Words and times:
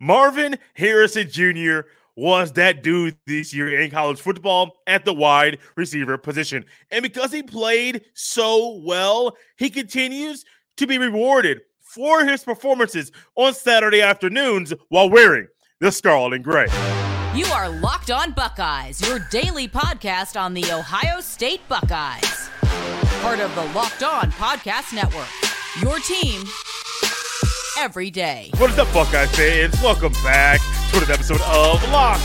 Marvin 0.00 0.58
Harrison 0.74 1.28
Jr. 1.30 1.80
was 2.16 2.52
that 2.52 2.82
dude 2.82 3.16
this 3.26 3.54
year 3.54 3.80
in 3.80 3.90
college 3.90 4.20
football 4.20 4.76
at 4.86 5.04
the 5.04 5.14
wide 5.14 5.58
receiver 5.76 6.18
position. 6.18 6.64
And 6.90 7.02
because 7.02 7.32
he 7.32 7.42
played 7.42 8.02
so 8.14 8.80
well, 8.84 9.36
he 9.56 9.70
continues 9.70 10.44
to 10.76 10.86
be 10.86 10.98
rewarded 10.98 11.62
for 11.80 12.24
his 12.24 12.44
performances 12.44 13.10
on 13.36 13.54
Saturday 13.54 14.02
afternoons 14.02 14.74
while 14.88 15.08
wearing 15.08 15.46
the 15.80 15.90
scarlet 15.90 16.34
and 16.34 16.44
gray. 16.44 16.66
You 17.34 17.46
are 17.46 17.68
Locked 17.68 18.10
On 18.10 18.32
Buckeyes, 18.32 19.06
your 19.06 19.18
daily 19.30 19.68
podcast 19.68 20.40
on 20.40 20.54
the 20.54 20.70
Ohio 20.72 21.20
State 21.20 21.66
Buckeyes. 21.68 22.50
Part 23.22 23.40
of 23.40 23.54
the 23.54 23.64
Locked 23.74 24.02
On 24.02 24.30
Podcast 24.32 24.94
Network. 24.94 25.28
Your 25.80 25.98
team 26.00 26.44
every 27.76 28.10
day. 28.10 28.50
What 28.56 28.70
is 28.70 28.78
up, 28.78 28.92
Buckeye 28.92 29.26
fans? 29.26 29.80
Welcome 29.82 30.12
back 30.24 30.60
to 30.90 30.96
another 30.96 31.12
episode 31.12 31.40
of 31.42 31.82
Locked 31.90 32.22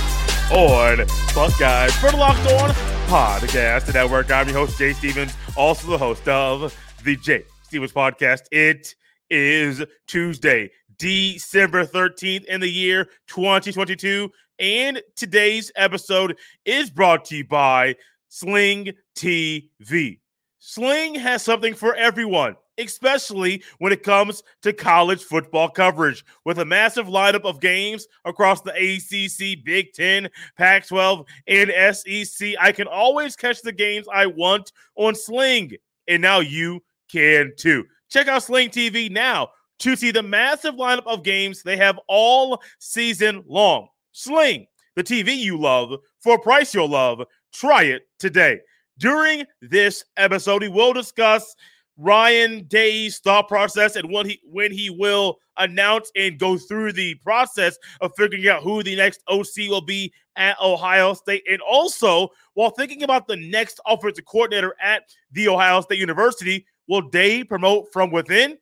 On 0.52 0.98
Buckeyes 1.36 1.96
for 1.98 2.12
the 2.12 2.18
Locked 2.18 2.40
On 2.52 2.70
Podcast 3.08 3.94
Network. 3.94 4.32
I'm 4.32 4.48
your 4.48 4.58
host, 4.58 4.78
Jay 4.78 4.94
Stevens, 4.94 5.34
also 5.58 5.90
the 5.90 5.98
host 5.98 6.28
of 6.28 6.76
the 7.04 7.18
Jay 7.18 7.44
Stevens 7.64 7.92
Podcast. 7.92 8.44
It 8.52 8.96
is 9.30 9.84
Tuesday, 10.08 10.72
December 10.98 11.86
13th 11.86 12.46
in 12.46 12.62
the 12.62 12.70
year 12.70 13.10
2022. 13.28 14.32
And 14.60 15.02
today's 15.16 15.72
episode 15.76 16.38
is 16.66 16.90
brought 16.90 17.26
to 17.26 17.38
you 17.38 17.46
by 17.46 17.96
Sling 18.30 18.94
TV. 19.18 20.20
Sling 20.60 21.16
has 21.16 21.42
something 21.44 21.74
for 21.74 21.96
everyone 21.96 22.56
especially 22.88 23.64
when 23.80 23.94
it 23.94 24.04
comes 24.04 24.44
to 24.62 24.74
college 24.74 25.24
football 25.24 25.70
coverage. 25.70 26.24
With 26.46 26.60
a 26.60 26.66
massive 26.66 27.08
lineup 27.08 27.46
of 27.46 27.62
games 27.62 28.08
across 28.26 28.62
the 28.62 28.72
ACC, 28.72 29.64
Big 29.64 29.94
Ten, 29.94 30.30
Pac 30.58 30.88
12, 30.88 31.26
and 31.48 31.96
SEC, 31.96 32.56
I 32.60 32.72
can 32.72 32.88
always 32.88 33.36
catch 33.36 33.62
the 33.62 33.72
games 33.72 34.08
I 34.12 34.26
want 34.26 34.72
on 34.96 35.16
Sling. 35.16 35.72
And 36.08 36.22
now 36.22 36.40
you 36.40 36.82
can 37.12 37.54
too. 37.58 37.86
Check 38.10 38.28
out 38.28 38.44
Sling 38.44 38.70
TV 38.70 39.10
now 39.10 39.50
to 39.80 39.96
see 39.96 40.12
the 40.12 40.24
massive 40.24 40.76
lineup 40.76 41.08
of 41.08 41.24
games 41.24 41.64
they 41.64 41.78
have 41.78 42.00
all 42.08 42.62
season 42.80 43.44
long. 43.48 43.88
Sling, 44.12 44.68
the 44.96 45.04
TV 45.04 45.36
you 45.38 45.58
love 45.58 46.00
for 46.20 46.36
a 46.36 46.42
price 46.42 46.74
you'll 46.74 46.90
love. 46.90 47.22
Try 47.54 47.84
it 47.84 48.04
today. 48.20 48.60
During 48.98 49.46
this 49.62 50.04
episode, 50.18 50.62
we 50.62 50.70
will 50.70 50.94
discuss 50.94 51.56
Ryan 51.98 52.66
Day's 52.68 53.20
thought 53.20 53.48
process 53.48 53.96
and 53.96 54.12
when 54.12 54.28
he 54.28 54.40
when 54.44 54.72
he 54.72 54.90
will 54.90 55.38
announce 55.58 56.12
and 56.16 56.40
go 56.40 56.58
through 56.58 56.94
the 56.94 57.16
process 57.16 57.78
of 58.00 58.12
figuring 58.18 58.48
out 58.48 58.64
who 58.64 58.82
the 58.82 58.96
next 58.96 59.22
OC 59.28 59.70
will 59.70 59.82
be 59.82 60.12
at 60.36 60.60
Ohio 60.62 61.14
State. 61.14 61.44
And 61.50 61.62
also, 61.62 62.30
while 62.54 62.72
thinking 62.72 63.04
about 63.04 63.28
the 63.28 63.36
next 63.36 63.80
offensive 63.86 64.26
coordinator 64.26 64.76
at 64.82 65.04
the 65.32 65.48
Ohio 65.48 65.82
State 65.82 66.00
University, 66.00 66.66
will 66.88 67.02
Day 67.02 67.44
promote 67.44 67.92
from 67.92 68.12
within? 68.12 68.58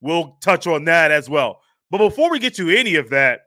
We'll 0.00 0.36
touch 0.40 0.66
on 0.66 0.84
that 0.84 1.10
as 1.10 1.28
well. 1.28 1.60
But 1.90 1.98
before 1.98 2.30
we 2.30 2.38
get 2.38 2.54
to 2.56 2.70
any 2.70 2.96
of 2.96 3.08
that, 3.10 3.42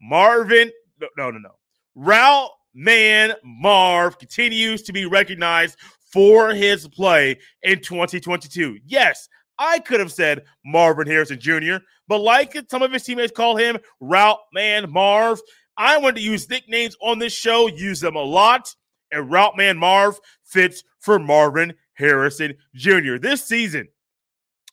Marvin, 0.00 0.70
no, 1.16 1.30
no, 1.30 1.38
no. 1.38 1.50
Route 1.94 2.50
man 2.74 3.34
Marv 3.44 4.18
continues 4.18 4.82
to 4.82 4.92
be 4.92 5.06
recognized 5.06 5.76
for 6.12 6.50
his 6.54 6.88
play 6.88 7.38
in 7.62 7.80
2022. 7.80 8.78
Yes, 8.84 9.28
I 9.58 9.78
could 9.78 10.00
have 10.00 10.12
said 10.12 10.44
Marvin 10.64 11.06
Harrison 11.06 11.40
Jr., 11.40 11.76
but 12.08 12.18
like 12.18 12.56
some 12.70 12.82
of 12.82 12.92
his 12.92 13.04
teammates 13.04 13.32
call 13.32 13.56
him 13.56 13.78
Route 14.00 14.40
Man 14.52 14.90
Marv, 14.90 15.40
I 15.76 15.98
want 15.98 16.16
to 16.16 16.22
use 16.22 16.48
nicknames 16.48 16.96
on 17.00 17.18
this 17.18 17.32
show, 17.32 17.66
use 17.66 18.00
them 18.00 18.16
a 18.16 18.22
lot, 18.22 18.74
and 19.10 19.30
Route 19.30 19.56
Man 19.56 19.78
Marv 19.78 20.18
fits 20.44 20.82
for 21.00 21.18
Marvin 21.18 21.74
Harrison 21.94 22.54
Jr. 22.74 23.16
This 23.16 23.44
season, 23.44 23.88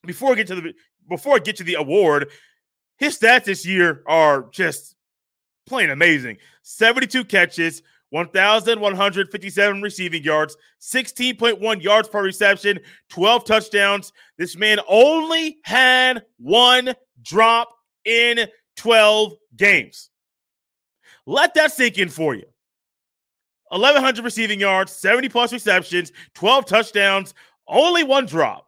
before 0.05 0.31
I 0.31 0.35
get 0.35 0.47
to 0.47 0.55
the 0.55 0.73
before 1.07 1.35
I 1.35 1.39
get 1.39 1.57
to 1.57 1.63
the 1.63 1.75
award, 1.75 2.29
his 2.97 3.17
stats 3.17 3.45
this 3.45 3.66
year 3.66 4.03
are 4.07 4.47
just 4.51 4.95
plain 5.66 5.89
amazing. 5.89 6.38
72 6.63 7.23
catches, 7.25 7.81
1,157 8.12 9.81
receiving 9.81 10.24
yards, 10.24 10.58
16.1 10.81 11.81
yards 11.81 12.08
per 12.08 12.24
reception, 12.24 12.80
12 13.09 13.46
touchdowns. 13.46 14.12
This 14.38 14.58
man 14.58 14.80
only 14.88 15.59
had 15.64 16.25
one 16.38 16.94
drop 17.22 17.70
in 18.06 18.47
12 18.78 19.34
games. 19.56 20.09
Let 21.25 21.53
that 21.53 21.72
sink 21.72 21.97
in 21.97 22.09
for 22.09 22.34
you. 22.34 22.46
1,100 23.70 24.24
receiving 24.26 24.59
yards, 24.59 24.91
70 24.94 25.30
plus 25.30 25.53
receptions, 25.53 26.12
12 26.34 26.66
touchdowns, 26.66 27.36
only 27.68 28.03
one 28.03 28.26
drop. 28.26 28.66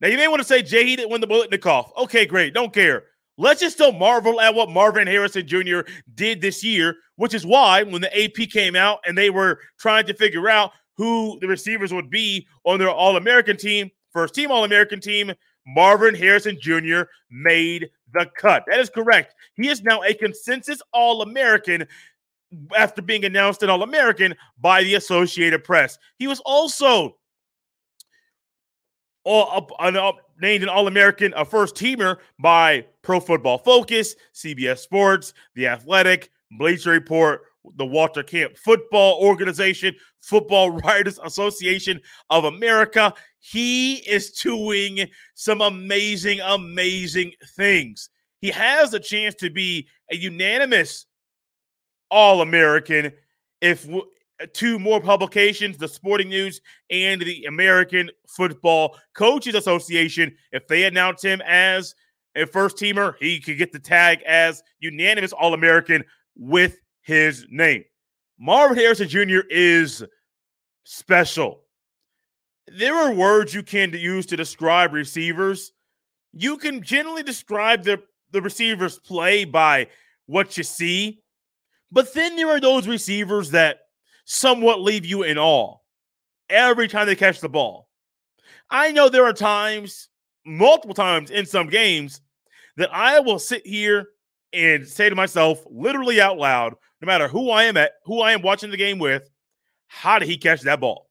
Now, 0.00 0.08
you 0.08 0.16
may 0.16 0.28
want 0.28 0.40
to 0.40 0.48
say 0.48 0.62
Jay, 0.62 0.86
he 0.86 0.96
didn't 0.96 1.10
win 1.10 1.20
the 1.20 1.26
Biletnikoff. 1.26 1.94
Okay, 1.98 2.24
great. 2.24 2.54
Don't 2.54 2.72
care. 2.72 3.04
Let's 3.40 3.62
just 3.62 3.74
still 3.74 3.92
marvel 3.92 4.38
at 4.38 4.54
what 4.54 4.68
Marvin 4.68 5.06
Harrison 5.06 5.46
Jr. 5.46 5.80
did 6.14 6.42
this 6.42 6.62
year, 6.62 6.96
which 7.16 7.32
is 7.32 7.46
why 7.46 7.82
when 7.82 8.02
the 8.02 8.24
AP 8.24 8.50
came 8.50 8.76
out 8.76 9.00
and 9.06 9.16
they 9.16 9.30
were 9.30 9.60
trying 9.78 10.04
to 10.08 10.14
figure 10.14 10.50
out 10.50 10.72
who 10.98 11.38
the 11.40 11.48
receivers 11.48 11.90
would 11.90 12.10
be 12.10 12.46
on 12.64 12.78
their 12.78 12.90
All 12.90 13.16
American 13.16 13.56
team, 13.56 13.90
first 14.12 14.34
team 14.34 14.50
All 14.50 14.64
American 14.64 15.00
team, 15.00 15.32
Marvin 15.66 16.14
Harrison 16.14 16.58
Jr. 16.60 17.02
made 17.30 17.88
the 18.12 18.26
cut. 18.36 18.64
That 18.66 18.78
is 18.78 18.90
correct. 18.90 19.34
He 19.54 19.68
is 19.68 19.82
now 19.82 20.02
a 20.02 20.12
consensus 20.12 20.82
All 20.92 21.22
American 21.22 21.86
after 22.76 23.00
being 23.00 23.24
announced 23.24 23.62
an 23.62 23.70
All 23.70 23.82
American 23.82 24.34
by 24.60 24.82
the 24.82 24.96
Associated 24.96 25.64
Press. 25.64 25.96
He 26.18 26.26
was 26.26 26.40
also 26.40 27.16
up, 29.24 29.70
an, 29.78 29.96
up, 29.96 30.16
named 30.40 30.62
an 30.62 30.68
All 30.68 30.86
American, 30.86 31.32
a 31.36 31.44
first 31.44 31.74
teamer 31.74 32.18
by 32.38 32.84
Pro 33.02 33.20
Football 33.20 33.58
Focus, 33.58 34.14
CBS 34.34 34.78
Sports, 34.78 35.34
The 35.54 35.66
Athletic, 35.68 36.30
Bleacher 36.52 36.90
Report, 36.90 37.42
the 37.76 37.86
Walter 37.86 38.22
Camp 38.22 38.56
Football 38.56 39.20
Organization, 39.20 39.94
Football 40.20 40.70
Writers 40.82 41.18
Association 41.22 42.00
of 42.30 42.44
America. 42.44 43.12
He 43.38 43.96
is 44.08 44.30
doing 44.32 45.08
some 45.34 45.60
amazing, 45.60 46.40
amazing 46.40 47.32
things. 47.56 48.10
He 48.40 48.48
has 48.50 48.94
a 48.94 49.00
chance 49.00 49.34
to 49.36 49.50
be 49.50 49.88
a 50.10 50.16
unanimous 50.16 51.06
All 52.10 52.40
American 52.40 53.12
if 53.60 53.86
Uh, 54.40 54.46
two 54.52 54.78
more 54.78 55.00
publications, 55.00 55.76
the 55.76 55.88
Sporting 55.88 56.28
News 56.28 56.60
and 56.90 57.20
the 57.20 57.44
American 57.44 58.10
Football 58.26 58.96
Coaches 59.14 59.54
Association. 59.54 60.34
If 60.52 60.66
they 60.66 60.84
announce 60.84 61.22
him 61.22 61.42
as 61.44 61.94
a 62.34 62.46
first 62.46 62.76
teamer, 62.76 63.14
he 63.18 63.40
could 63.40 63.58
get 63.58 63.72
the 63.72 63.78
tag 63.78 64.22
as 64.22 64.62
unanimous 64.78 65.32
All 65.32 65.52
American 65.52 66.04
with 66.36 66.78
his 67.02 67.44
name. 67.50 67.84
Marvin 68.38 68.78
Harrison 68.78 69.08
Jr. 69.08 69.40
is 69.50 70.04
special. 70.84 71.62
There 72.66 72.94
are 72.94 73.12
words 73.12 73.52
you 73.52 73.62
can 73.62 73.92
use 73.92 74.26
to 74.26 74.36
describe 74.36 74.92
receivers. 74.92 75.72
You 76.32 76.56
can 76.56 76.82
generally 76.82 77.22
describe 77.22 77.82
the, 77.82 78.00
the 78.30 78.40
receiver's 78.40 78.98
play 78.98 79.44
by 79.44 79.88
what 80.26 80.56
you 80.56 80.62
see. 80.62 81.22
But 81.90 82.14
then 82.14 82.36
there 82.36 82.48
are 82.48 82.60
those 82.60 82.86
receivers 82.86 83.50
that 83.50 83.80
somewhat 84.30 84.80
leave 84.80 85.04
you 85.04 85.24
in 85.24 85.36
awe 85.36 85.76
every 86.48 86.86
time 86.86 87.04
they 87.04 87.16
catch 87.16 87.40
the 87.40 87.48
ball. 87.48 87.88
I 88.70 88.92
know 88.92 89.08
there 89.08 89.24
are 89.24 89.32
times, 89.32 90.08
multiple 90.46 90.94
times 90.94 91.32
in 91.32 91.44
some 91.44 91.68
games, 91.68 92.20
that 92.76 92.94
I 92.94 93.18
will 93.18 93.40
sit 93.40 93.66
here 93.66 94.06
and 94.52 94.86
say 94.86 95.08
to 95.08 95.16
myself, 95.16 95.64
literally 95.68 96.20
out 96.20 96.38
loud, 96.38 96.74
no 97.02 97.06
matter 97.06 97.26
who 97.26 97.50
I 97.50 97.64
am 97.64 97.76
at, 97.76 97.92
who 98.04 98.20
I 98.20 98.30
am 98.30 98.40
watching 98.40 98.70
the 98.70 98.76
game 98.76 99.00
with, 99.00 99.28
how 99.88 100.20
did 100.20 100.28
he 100.28 100.36
catch 100.36 100.60
that 100.62 100.78
ball? 100.78 101.08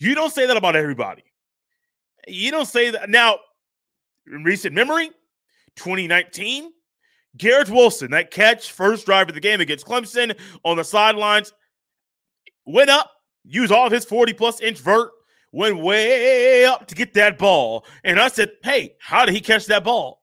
You 0.00 0.16
don't 0.16 0.34
say 0.34 0.46
that 0.46 0.56
about 0.56 0.74
everybody. 0.74 1.22
You 2.26 2.50
don't 2.50 2.66
say 2.66 2.90
that. 2.90 3.08
Now, 3.08 3.38
in 4.26 4.42
recent 4.42 4.74
memory, 4.74 5.10
2019, 5.76 6.72
Garrett 7.36 7.70
Wilson, 7.70 8.10
that 8.10 8.32
catch, 8.32 8.72
first 8.72 9.06
drive 9.06 9.28
of 9.28 9.34
the 9.36 9.40
game 9.40 9.60
against 9.60 9.86
Clemson 9.86 10.36
on 10.64 10.76
the 10.76 10.84
sidelines, 10.84 11.52
went 12.66 12.90
up, 12.90 13.10
used 13.44 13.72
all 13.72 13.86
of 13.86 13.92
his 13.92 14.04
40 14.04 14.32
plus 14.34 14.60
inch 14.60 14.78
vert, 14.78 15.10
went 15.52 15.78
way 15.78 16.64
up 16.64 16.86
to 16.86 16.94
get 16.94 17.14
that 17.14 17.38
ball. 17.38 17.84
And 18.04 18.20
I 18.20 18.28
said, 18.28 18.52
Hey, 18.62 18.96
how 19.00 19.24
did 19.24 19.34
he 19.34 19.40
catch 19.40 19.66
that 19.66 19.84
ball? 19.84 20.22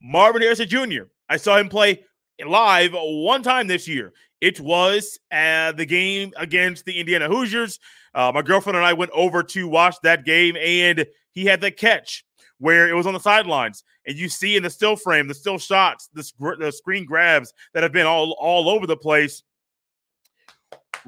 Marvin 0.00 0.42
Harrison 0.42 0.68
Jr. 0.68 1.04
I 1.28 1.36
saw 1.36 1.56
him 1.58 1.68
play 1.68 2.04
live 2.46 2.92
one 2.94 3.42
time 3.42 3.66
this 3.66 3.88
year. 3.88 4.12
It 4.40 4.60
was 4.60 5.18
uh, 5.32 5.72
the 5.72 5.84
game 5.84 6.32
against 6.36 6.84
the 6.84 6.98
Indiana 6.98 7.28
Hoosiers. 7.28 7.80
Uh, 8.14 8.30
my 8.32 8.42
girlfriend 8.42 8.76
and 8.76 8.86
I 8.86 8.92
went 8.92 9.10
over 9.12 9.42
to 9.42 9.68
watch 9.68 9.96
that 10.02 10.24
game, 10.24 10.56
and 10.56 11.06
he 11.32 11.44
had 11.44 11.60
the 11.60 11.70
catch 11.70 12.24
where 12.58 12.88
it 12.88 12.94
was 12.94 13.06
on 13.06 13.14
the 13.14 13.20
sidelines, 13.20 13.84
and 14.06 14.16
you 14.16 14.28
see 14.28 14.56
in 14.56 14.62
the 14.62 14.70
still 14.70 14.96
frame, 14.96 15.28
the 15.28 15.34
still 15.34 15.58
shots, 15.58 16.08
the, 16.14 16.56
the 16.58 16.72
screen 16.72 17.04
grabs 17.04 17.52
that 17.74 17.82
have 17.82 17.92
been 17.92 18.06
all 18.06 18.32
all 18.40 18.68
over 18.68 18.86
the 18.86 18.96
place. 18.96 19.42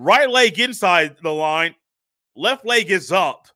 Right 0.02 0.30
leg 0.30 0.58
inside 0.58 1.16
the 1.22 1.30
line, 1.30 1.74
left 2.34 2.64
leg 2.64 2.90
is 2.90 3.12
up. 3.12 3.48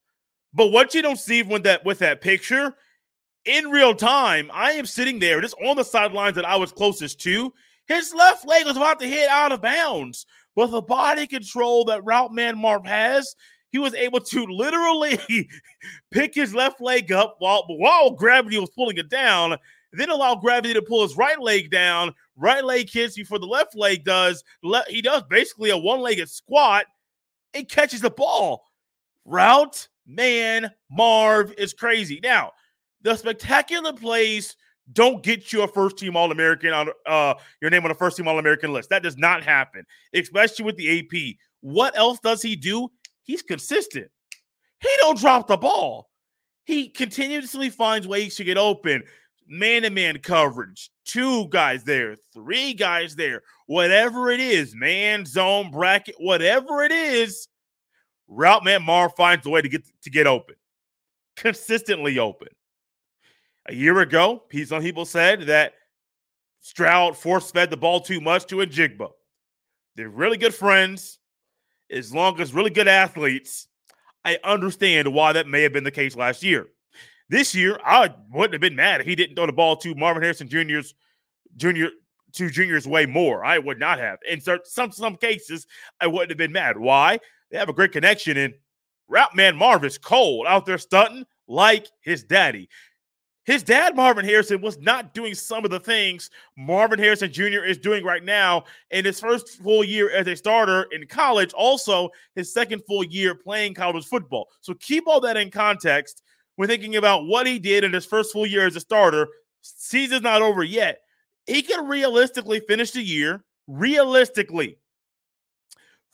But 0.53 0.73
what 0.73 0.93
you 0.93 1.01
don't 1.01 1.19
see 1.19 1.43
when 1.43 1.63
that 1.63 1.87
with 1.87 2.01
that 2.01 2.21
picture 2.21 2.77
in 3.47 3.71
real 3.71 3.95
time, 3.95 4.51
I 4.53 4.73
am 4.73 4.85
sitting 4.85 5.19
there 5.19 5.41
just 5.41 5.55
on 5.65 5.79
the 5.79 5.83
sidelines 5.83 6.37
that 6.37 6.45
I 6.45 6.57
was 6.57 6.71
closest 6.71 7.19
to. 7.23 7.51
His 7.87 8.13
left 8.13 8.47
leg 8.47 8.67
was 8.67 8.77
about 8.77 9.01
to 9.01 9.07
hit 9.07 9.31
out 9.31 9.53
of 9.53 9.63
bounds. 9.63 10.27
With 10.55 10.73
the 10.73 10.83
body 10.83 11.27
control 11.27 11.87
that 11.87 12.05
Route 12.05 12.35
Man 12.35 12.59
Marv 12.59 12.85
has, 12.85 13.35
he 13.73 13.79
was 13.79 13.95
able 13.95 14.21
to 14.21 14.45
literally 14.45 15.19
pick 16.13 16.35
his 16.35 16.55
left 16.55 16.79
leg 16.79 17.11
up 17.11 17.37
while 17.39 17.65
while 17.69 18.11
gravity 18.11 18.59
was 18.59 18.69
pulling 18.77 18.99
it 18.99 19.09
down, 19.09 19.57
then 19.99 20.11
allow 20.11 20.35
gravity 20.35 20.75
to 20.75 20.83
pull 20.83 21.03
his 21.03 21.17
right 21.17 21.41
leg 21.41 21.71
down. 21.71 22.15
Right 22.37 22.65
leg 22.65 22.91
hits 22.91 23.17
before 23.17 23.39
the 23.39 23.47
left 23.47 23.77
leg 23.77 24.05
does. 24.05 24.43
he 24.89 25.03
does 25.03 25.23
basically 25.29 25.71
a 25.71 25.79
one-legged 25.79 26.29
squat 26.29 26.87
and 27.53 27.69
catches 27.69 28.01
the 28.01 28.11
ball. 28.11 28.65
Route 29.25 29.89
man 30.07 30.71
Marv 30.91 31.53
is 31.57 31.73
crazy. 31.73 32.21
Now, 32.23 32.53
the 33.03 33.17
spectacular 33.17 33.93
plays 33.93 34.57
don't 34.93 35.23
get 35.23 35.53
you 35.53 35.63
a 35.63 35.69
first 35.69 35.99
team 35.99 36.17
All 36.17 36.31
American 36.31 36.73
on 36.73 36.91
uh, 37.07 37.35
your 37.61 37.71
name 37.71 37.85
on 37.85 37.91
a 37.91 37.95
first 37.95 38.17
team 38.17 38.29
All 38.29 38.39
American 38.39 38.73
list. 38.73 38.91
That 38.91 39.03
does 39.03 39.17
not 39.17 39.43
happen, 39.43 39.85
especially 40.13 40.65
with 40.65 40.77
the 40.77 40.99
AP. 40.99 41.37
What 41.61 41.97
else 41.97 42.19
does 42.21 42.43
he 42.43 42.57
do? 42.57 42.89
He's 43.23 43.43
consistent. 43.43 44.11
He 44.81 44.91
don't 44.99 45.19
drop 45.19 45.47
the 45.47 45.57
ball. 45.57 46.11
He 46.65 46.89
continuously 46.89 47.71
finds 47.71 48.07
ways 48.07 48.37
to 48.37 48.45
get 48.45 48.59
open. 48.59 49.03
Man 49.47 49.83
to 49.83 49.91
man 49.91 50.19
coverage, 50.19 50.91
two 51.05 51.49
guys 51.49 51.85
there, 51.85 52.17
three 52.33 52.73
guys 52.73 53.15
there, 53.15 53.43
whatever 53.67 54.31
it 54.31 54.41
is, 54.41 54.75
man, 54.75 55.27
zone, 55.27 55.71
bracket, 55.71 56.15
whatever 56.19 56.83
it 56.83 56.93
is, 56.93 57.49
route 58.27 58.65
man 58.65 58.83
Mar 58.83 59.11
finds 59.11 59.45
a 59.47 59.51
way 59.51 59.61
to 59.61 59.69
get 59.69 59.85
to 60.03 60.11
get 60.11 60.27
open, 60.27 60.57
consistently 61.37 62.19
open. 62.19 62.49
A 63.67 63.75
year 63.75 64.01
ago, 64.01 64.45
some 64.67 64.83
people 64.83 65.05
said 65.05 65.43
that 65.43 65.75
Stroud 66.61 67.17
force 67.17 67.51
fed 67.51 67.71
the 67.71 67.77
ball 67.77 68.01
too 68.01 68.21
much 68.21 68.47
to 68.47 68.57
Njigba. 68.57 69.11
They're 69.97 70.09
really 70.09 70.39
good 70.39 70.55
friends, 70.55 71.19
as 71.91 72.13
long 72.15 72.41
as 72.41 72.55
really 72.55 72.71
good 72.71 72.89
athletes. 72.89 73.69
I 74.25 74.39
understand 74.43 75.13
why 75.13 75.35
that 75.35 75.47
may 75.47 75.63
have 75.63 75.75
been 75.75 75.85
the 75.85 75.91
case 75.91 76.17
last 76.17 76.43
year. 76.43 76.69
This 77.29 77.55
year, 77.55 77.79
I 77.85 78.15
wouldn't 78.31 78.53
have 78.53 78.61
been 78.61 78.77
mad 78.77 79.01
if 79.01 79.07
he 79.07 79.15
didn't 79.15 79.37
throw 79.37 79.47
the 79.47 79.53
ball 79.53 79.77
to 79.77 79.95
Marvin 79.95 80.23
Harrison 80.23 80.49
Jr.'s 80.49 80.95
junior 81.57 81.91
to 82.33 82.51
juniors 82.51 82.87
way 82.87 83.07
more. 83.07 83.45
I 83.45 83.59
would 83.59 83.79
not 83.79 83.99
have. 83.99 84.19
In 84.29 84.41
some 84.41 84.93
some 84.93 85.17
cases, 85.17 85.67
I 86.01 86.07
wouldn't 86.07 86.31
have 86.31 86.39
been 86.39 86.53
mad. 86.53 86.77
Why? 86.77 87.19
They 87.51 87.59
have 87.59 87.69
a 87.69 87.75
great 87.75 87.93
connection, 87.93 88.37
and 88.37 88.55
Route 89.09 89.35
Man 89.35 89.57
Marv 89.57 89.85
is 89.85 89.99
cold 89.99 90.47
out 90.47 90.67
there 90.67 90.79
stunting 90.79 91.25
like 91.47 91.89
his 92.01 92.25
daddy. 92.25 92.69
His 93.45 93.63
dad, 93.63 93.95
Marvin 93.95 94.25
Harrison, 94.25 94.63
was 94.63 94.79
not 94.79 95.13
doing 95.13 95.35
some 95.35 95.67
of 95.67 95.71
the 95.71 95.79
things 95.79 96.31
Marvin 96.57 96.99
Harrison 96.99 97.31
Jr. 97.31 97.63
is 97.63 97.77
doing 97.77 98.03
right 98.03 98.25
now 98.25 98.65
in 98.91 99.05
his 99.05 99.21
first 99.21 99.63
full 99.63 99.85
year 99.85 100.11
as 100.11 100.27
a 100.27 100.35
starter 100.35 100.87
in 100.93 101.07
college, 101.07 101.53
also 101.53 102.09
his 102.35 102.53
second 102.53 102.83
full 102.87 103.05
year 103.05 103.35
playing 103.35 103.75
college 103.75 104.07
football. 104.07 104.49
So 104.63 104.73
keep 104.81 105.07
all 105.07 105.21
that 105.21 105.37
in 105.37 105.51
context 105.51 106.23
when 106.57 106.69
thinking 106.69 106.97
about 106.97 107.27
what 107.27 107.47
he 107.47 107.59
did 107.59 107.85
in 107.85 107.93
his 107.93 108.07
first 108.07 108.33
full 108.33 108.47
year 108.47 108.67
as 108.67 108.77
a 108.77 108.81
starter. 108.81 109.29
Season's 109.63 110.23
not 110.23 110.43
over 110.43 110.63
yet. 110.63 111.01
He 111.47 111.63
can 111.63 111.87
realistically 111.87 112.61
finish 112.61 112.93
the 112.93 113.03
year, 113.03 113.45
realistically, 113.67 114.79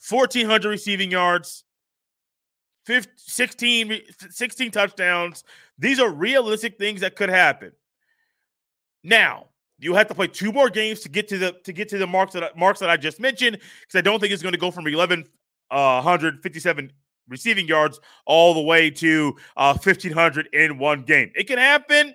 1,400 0.09 0.69
receiving 0.69 1.11
yards, 1.11 1.63
15, 2.85 3.13
16, 3.17 4.01
16 4.29 4.71
touchdowns. 4.71 5.43
These 5.77 5.99
are 5.99 6.09
realistic 6.09 6.77
things 6.77 7.01
that 7.01 7.15
could 7.15 7.29
happen. 7.29 7.71
Now, 9.03 9.47
you 9.79 9.93
have 9.95 10.07
to 10.07 10.15
play 10.15 10.27
two 10.27 10.51
more 10.51 10.69
games 10.69 11.01
to 11.01 11.09
get 11.09 11.27
to 11.29 11.37
the 11.37 11.53
to 11.63 11.73
get 11.73 11.89
to 11.89 11.97
the 11.97 12.07
marks 12.07 12.33
that 12.33 12.55
marks 12.55 12.79
that 12.79 12.89
I 12.89 12.97
just 12.97 13.19
mentioned 13.19 13.57
because 13.57 13.97
I 13.97 14.01
don't 14.01 14.19
think 14.19 14.31
it's 14.31 14.43
going 14.43 14.53
to 14.53 14.59
go 14.59 14.69
from 14.69 14.85
1157 14.85 16.85
uh, 16.85 16.89
receiving 17.31 17.67
yards 17.67 17.99
all 18.25 18.53
the 18.53 18.61
way 18.61 18.91
to 18.91 19.35
uh, 19.57 19.73
1500 19.73 20.49
in 20.53 20.77
one 20.77 21.01
game. 21.01 21.31
It 21.35 21.47
can 21.47 21.57
happen. 21.57 22.13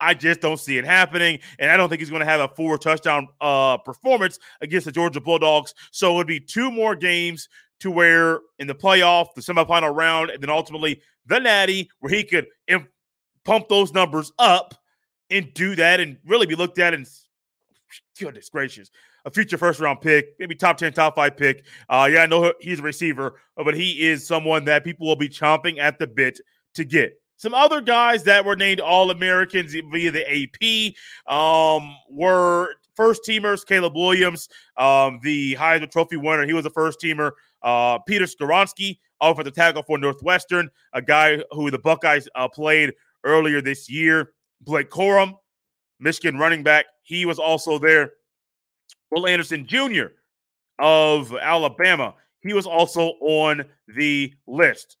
I 0.00 0.14
just 0.14 0.40
don't 0.40 0.58
see 0.58 0.78
it 0.78 0.84
happening, 0.84 1.40
and 1.58 1.70
I 1.70 1.76
don't 1.76 1.88
think 1.88 2.00
he's 2.00 2.10
going 2.10 2.20
to 2.20 2.26
have 2.26 2.40
a 2.40 2.48
four 2.54 2.78
touchdown 2.78 3.28
uh, 3.40 3.78
performance 3.78 4.38
against 4.60 4.86
the 4.86 4.92
Georgia 4.92 5.20
Bulldogs. 5.20 5.74
So 5.90 6.12
it 6.12 6.16
would 6.16 6.26
be 6.26 6.40
two 6.40 6.70
more 6.70 6.94
games 6.94 7.48
to 7.80 7.90
where 7.90 8.40
in 8.58 8.66
the 8.66 8.74
playoff, 8.74 9.34
the 9.34 9.40
semifinal 9.40 9.94
round, 9.94 10.30
and 10.30 10.42
then 10.42 10.50
ultimately 10.50 11.02
the 11.26 11.38
Natty, 11.38 11.90
where 11.98 12.12
he 12.12 12.24
could 12.24 12.46
imp- 12.68 12.88
pump 13.44 13.68
those 13.68 13.92
numbers 13.92 14.32
up 14.38 14.74
and 15.30 15.52
do 15.54 15.74
that, 15.76 16.00
and 16.00 16.16
really 16.24 16.46
be 16.46 16.54
looked 16.54 16.78
at 16.78 16.94
and 16.94 17.06
goodness 18.18 18.48
gracious, 18.48 18.90
a 19.28 19.30
future 19.30 19.58
first 19.58 19.78
round 19.78 20.00
pick, 20.00 20.34
maybe 20.38 20.54
top 20.54 20.78
10, 20.78 20.94
top 20.94 21.14
five 21.14 21.36
pick. 21.36 21.64
Uh, 21.88 22.08
yeah, 22.10 22.22
I 22.22 22.26
know 22.26 22.52
he's 22.60 22.80
a 22.80 22.82
receiver, 22.82 23.38
but 23.56 23.74
he 23.74 24.08
is 24.08 24.26
someone 24.26 24.64
that 24.64 24.84
people 24.84 25.06
will 25.06 25.16
be 25.16 25.28
chomping 25.28 25.78
at 25.78 25.98
the 25.98 26.06
bit 26.06 26.40
to 26.74 26.84
get. 26.84 27.20
Some 27.36 27.54
other 27.54 27.80
guys 27.80 28.24
that 28.24 28.44
were 28.44 28.56
named 28.56 28.80
All 28.80 29.10
Americans 29.10 29.74
via 29.92 30.10
the 30.10 30.24
AP 30.26 31.32
um, 31.32 31.94
were 32.10 32.74
first 32.96 33.22
teamers. 33.22 33.64
Caleb 33.64 33.94
Williams, 33.94 34.48
um, 34.76 35.20
the 35.22 35.54
Heisman 35.56 35.90
Trophy 35.90 36.16
winner, 36.16 36.46
he 36.46 36.54
was 36.54 36.66
a 36.66 36.70
first 36.70 36.98
teamer. 37.00 37.32
Uh, 37.62 37.98
Peter 37.98 38.24
Skoronski, 38.24 38.98
offensive 39.20 39.54
tackle 39.54 39.82
for 39.82 39.98
Northwestern, 39.98 40.70
a 40.94 41.02
guy 41.02 41.42
who 41.52 41.70
the 41.70 41.78
Buckeyes 41.78 42.28
uh, 42.34 42.48
played 42.48 42.94
earlier 43.24 43.60
this 43.60 43.90
year. 43.90 44.32
Blake 44.62 44.90
Corum, 44.90 45.34
Michigan 46.00 46.38
running 46.38 46.62
back, 46.62 46.86
he 47.02 47.26
was 47.26 47.38
also 47.38 47.78
there. 47.78 48.12
Will 49.10 49.26
Anderson 49.26 49.66
Jr. 49.66 50.06
of 50.78 51.34
Alabama, 51.34 52.14
he 52.40 52.52
was 52.52 52.66
also 52.66 53.14
on 53.20 53.64
the 53.96 54.32
list. 54.46 54.96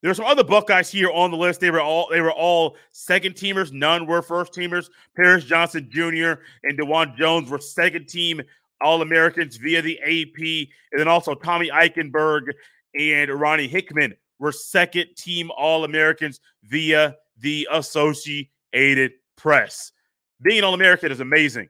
There 0.00 0.10
are 0.10 0.14
some 0.14 0.26
other 0.26 0.44
Buckeyes 0.44 0.90
here 0.90 1.10
on 1.10 1.30
the 1.32 1.36
list. 1.36 1.60
They 1.60 1.70
were 1.70 1.80
all 1.80 2.08
they 2.10 2.20
were 2.20 2.32
all 2.32 2.76
second 2.92 3.34
teamers. 3.34 3.72
None 3.72 4.06
were 4.06 4.22
first 4.22 4.52
teamers. 4.52 4.88
Paris 5.16 5.44
Johnson 5.44 5.88
Jr. 5.90 6.40
and 6.62 6.78
Dawand 6.78 7.16
Jones 7.16 7.50
were 7.50 7.58
second 7.58 8.08
team 8.08 8.40
All 8.80 9.02
Americans 9.02 9.56
via 9.56 9.82
the 9.82 9.98
AP, 10.00 10.68
and 10.92 11.00
then 11.00 11.08
also 11.08 11.34
Tommy 11.34 11.70
Eichenberg 11.70 12.52
and 12.96 13.30
Ronnie 13.30 13.66
Hickman 13.66 14.14
were 14.38 14.52
second 14.52 15.08
team 15.16 15.50
All 15.56 15.84
Americans 15.84 16.38
via 16.62 17.16
the 17.38 17.66
Associated 17.72 19.12
Press. 19.36 19.90
Being 20.40 20.62
All 20.62 20.74
American 20.74 21.10
is 21.10 21.18
amazing. 21.18 21.68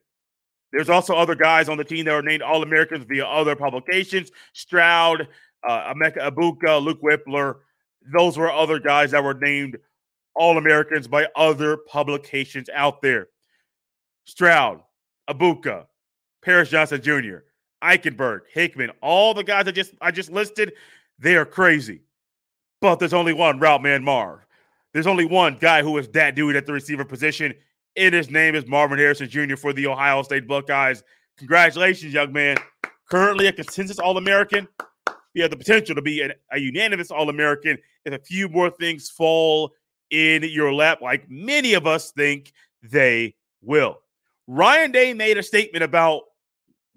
There's 0.73 0.91
also 0.91 1.15
other 1.15 1.35
guys 1.35 1.69
on 1.69 1.79
the 1.79 1.85
team 1.85 2.05
that 2.05 2.15
are 2.15 2.23
named 2.23 2.43
All 2.43 2.63
Americans 2.63 3.05
via 3.09 3.27
other 3.27 3.57
publications. 3.57 4.31
Stroud, 4.53 5.29
uh, 5.67 5.95
Egbuka, 5.95 6.83
Luke 6.83 7.01
Wypler 7.03 7.57
those 8.13 8.39
were 8.39 8.51
other 8.51 8.79
guys 8.79 9.11
that 9.11 9.23
were 9.23 9.35
named 9.35 9.79
All 10.35 10.59
Americans 10.59 11.09
by 11.09 11.29
other 11.37 11.77
publications 11.77 12.69
out 12.73 13.03
there. 13.03 13.29
Stroud, 14.25 14.83
Egbuka, 15.29 15.87
Paris 16.43 16.71
Johnson 16.71 17.03
Jr., 17.03 17.39
Eichenberg, 17.83 18.41
Hickman, 18.53 18.91
all 19.03 19.35
the 19.35 19.45
guys 19.45 19.69
I 19.69 19.71
just 19.71 19.95
I 20.01 20.11
just 20.11 20.31
listed, 20.31 20.73
they 21.19 21.37
are 21.37 21.45
crazy. 21.45 22.03
But 22.81 22.99
there's 22.99 23.15
only 23.15 23.33
one 23.33 23.59
route 23.59 23.83
man 23.83 24.03
Marv. 24.03 24.41
There's 24.93 25.07
only 25.07 25.27
one 25.27 25.59
guy 25.61 25.83
who 25.83 25.97
is 25.99 26.09
that 26.09 26.35
dude 26.35 26.57
at 26.57 26.67
the 26.67 26.73
receiver 26.73 27.05
position. 27.05 27.55
And 27.99 28.15
his 28.15 28.31
name 28.31 28.55
is 28.55 28.67
Marvin 28.67 28.99
Harrison 28.99 29.29
Jr. 29.29 29.57
for 29.57 29.73
the 29.73 29.87
Ohio 29.87 30.23
State 30.23 30.47
Buckeyes. 30.47 31.03
Congratulations, 31.37 32.15
young 32.15 32.33
man. 32.33 32.57
Currently 33.11 33.49
a 33.49 33.53
consensus 33.53 33.99
All 33.99 34.17
American 34.17 34.69
he 35.35 35.41
has 35.41 35.51
the 35.51 35.57
potential 35.57 35.95
to 35.95 36.03
be 36.03 36.21
an, 36.21 36.33
a 36.53 36.59
unanimous 36.59 37.11
All 37.11 37.29
American 37.29 37.79
if 38.05 38.13
a 38.13 38.19
few 38.19 38.49
more 38.49 38.71
things 38.71 39.09
fall 39.09 39.73
in 40.11 40.43
your 40.43 40.73
lap, 40.73 41.01
like 41.03 41.31
many 41.31 41.75
of 41.75 41.87
us 41.87 42.11
think 42.13 42.53
they 42.83 43.37
will. 43.63 44.01
Ryan 44.47 44.91
Day 44.91 45.13
made 45.15 45.39
a 45.39 45.43
statement 45.43 45.85
about 45.85 46.23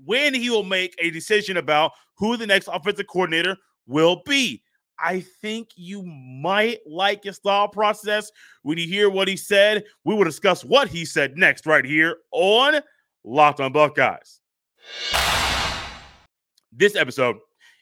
when 0.04 0.34
he 0.34 0.50
will 0.50 0.64
make 0.64 0.96
a 1.00 1.12
decision 1.12 1.58
about 1.58 1.92
who 2.18 2.38
the 2.38 2.48
next 2.48 2.68
offensive 2.72 3.08
coordinator 3.08 3.58
will 3.86 4.22
be. 4.26 4.64
I 5.02 5.22
think 5.42 5.70
you 5.76 6.04
might 6.04 6.80
like 6.86 7.24
his 7.24 7.40
thought 7.40 7.74
process 7.74 8.32
when 8.64 8.78
you 8.78 8.88
hear 8.88 9.10
what 9.10 9.28
he 9.28 9.36
said. 9.36 9.84
We 10.04 10.16
will 10.16 10.24
discuss 10.24 10.64
what 10.64 10.88
he 10.88 11.06
said 11.06 11.38
next, 11.38 11.66
right 11.66 11.86
here 11.86 12.18
on 12.32 12.82
Locked 13.24 13.60
on 13.60 13.72
Buckeyes. 13.72 14.40
This 16.72 16.96
episode 16.96 17.38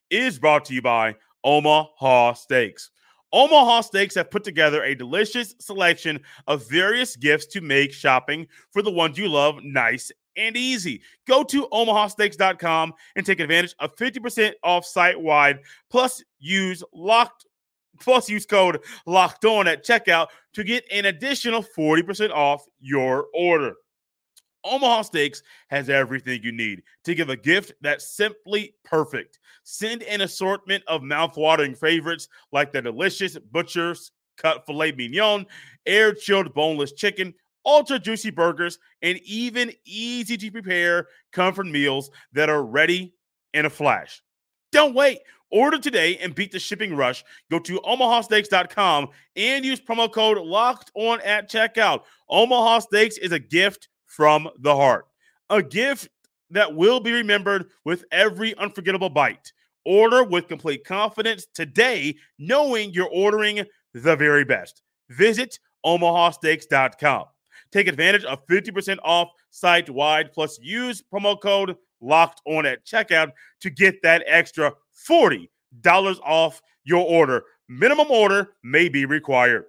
is 0.09 0.39
brought 0.39 0.65
to 0.65 0.73
you 0.73 0.81
by 0.81 1.15
Omaha 1.43 2.33
Steaks. 2.33 2.91
Omaha 3.31 3.81
Steaks 3.81 4.15
have 4.15 4.31
put 4.31 4.43
together 4.43 4.83
a 4.83 4.95
delicious 4.95 5.53
selection 5.59 6.19
of 6.47 6.67
various 6.67 7.15
gifts 7.15 7.45
to 7.47 7.61
make 7.61 7.93
shopping 7.93 8.47
for 8.71 8.81
the 8.81 8.91
ones 8.91 9.17
you 9.17 9.27
love 9.27 9.59
nice 9.63 10.11
and 10.39 10.57
easy. 10.57 11.01
Go 11.27 11.43
to 11.43 11.67
omahasteaks.com 11.67 12.93
and 13.15 13.25
take 13.25 13.39
advantage 13.39 13.75
of 13.79 13.95
50% 13.95 14.53
off 14.63 14.85
site 14.85 15.19
wide. 15.19 15.59
Plus, 15.89 16.23
use 16.39 16.83
locked 16.93 17.45
plus 17.99 18.29
use 18.29 18.45
code 18.45 18.79
locked 19.05 19.43
on 19.43 19.67
at 19.67 19.85
checkout 19.85 20.27
to 20.53 20.63
get 20.63 20.85
an 20.91 21.05
additional 21.05 21.61
40% 21.77 22.31
off 22.31 22.63
your 22.79 23.25
order. 23.33 23.75
Omaha 24.63 25.03
Steaks 25.03 25.41
has 25.69 25.89
everything 25.89 26.41
you 26.43 26.51
need 26.51 26.83
to 27.05 27.15
give 27.15 27.29
a 27.29 27.37
gift 27.37 27.73
that's 27.81 28.15
simply 28.15 28.75
perfect. 28.83 29.39
Send 29.63 30.03
an 30.03 30.21
assortment 30.21 30.83
of 30.87 31.03
mouth-watering 31.03 31.75
favorites 31.75 32.27
like 32.51 32.71
the 32.71 32.81
delicious 32.81 33.37
Butcher's 33.37 34.11
Cut 34.37 34.65
Filet 34.65 34.93
Mignon, 34.93 35.45
air 35.85 36.13
chilled 36.13 36.53
boneless 36.53 36.93
chicken, 36.93 37.33
ultra 37.65 37.99
juicy 37.99 38.31
burgers, 38.31 38.79
and 39.01 39.19
even 39.23 39.71
easy 39.85 40.37
to 40.37 40.51
prepare 40.51 41.07
comfort 41.31 41.67
meals 41.67 42.09
that 42.33 42.49
are 42.49 42.63
ready 42.63 43.13
in 43.53 43.65
a 43.65 43.69
flash. 43.69 44.21
Don't 44.71 44.93
wait. 44.93 45.19
Order 45.51 45.79
today 45.79 46.17
and 46.17 46.35
beat 46.35 46.51
the 46.51 46.59
shipping 46.59 46.95
rush. 46.95 47.23
Go 47.49 47.57
to 47.59 47.79
omahasteaks.com 47.79 49.09
and 49.35 49.65
use 49.65 49.81
promo 49.81 50.11
code 50.11 50.37
locked 50.37 50.91
on 50.93 51.21
at 51.21 51.49
checkout. 51.49 52.01
Omaha 52.29 52.79
Steaks 52.79 53.17
is 53.17 53.31
a 53.31 53.39
gift 53.39 53.89
from 54.05 54.47
the 54.59 54.75
heart, 54.75 55.05
a 55.49 55.63
gift 55.63 56.09
that 56.51 56.75
will 56.75 56.99
be 56.99 57.11
remembered 57.11 57.65
with 57.83 58.05
every 58.11 58.55
unforgettable 58.57 59.09
bite. 59.09 59.51
Order 59.85 60.23
with 60.23 60.47
complete 60.47 60.85
confidence 60.85 61.47
today, 61.53 62.15
knowing 62.37 62.91
you're 62.91 63.09
ordering 63.11 63.65
the 63.93 64.15
very 64.15 64.43
best. 64.43 64.83
Visit 65.09 65.57
omahasteaks.com. 65.85 67.25
Take 67.71 67.87
advantage 67.87 68.23
of 68.23 68.45
50% 68.47 68.97
off 69.03 69.29
site 69.51 69.89
wide, 69.89 70.33
plus 70.33 70.59
use 70.61 71.03
promo 71.13 71.39
code 71.39 71.75
locked 72.01 72.41
on 72.45 72.65
at 72.65 72.85
checkout 72.85 73.31
to 73.61 73.69
get 73.69 74.01
that 74.03 74.23
extra 74.25 74.73
$40 75.09 75.47
off 76.23 76.61
your 76.83 77.05
order. 77.05 77.43
Minimum 77.67 78.09
order 78.09 78.53
may 78.63 78.89
be 78.89 79.05
required. 79.05 79.65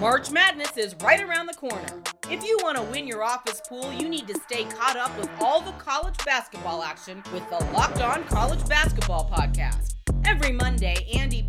March 0.00 0.30
Madness 0.30 0.76
is 0.76 0.94
right 1.02 1.22
around 1.22 1.46
the 1.46 1.54
corner. 1.54 2.02
If 2.28 2.44
you 2.44 2.58
want 2.62 2.76
to 2.76 2.82
win 2.82 3.06
your 3.06 3.22
office 3.22 3.62
pool, 3.66 3.90
you 3.92 4.08
need 4.08 4.26
to 4.26 4.34
stay 4.40 4.64
caught 4.64 4.96
up 4.96 5.16
with 5.16 5.30
all 5.40 5.62
the 5.62 5.72
college 5.72 6.16
basketball 6.26 6.82
action 6.82 7.22
with 7.32 7.48
the 7.48 7.64
Locked 7.72 8.02
On 8.02 8.24
College 8.24 8.66
Basketball 8.68 9.30
Podcast. 9.32 9.94
Every 10.26 10.52
Monday, 10.52 11.06
Andy 11.14 11.46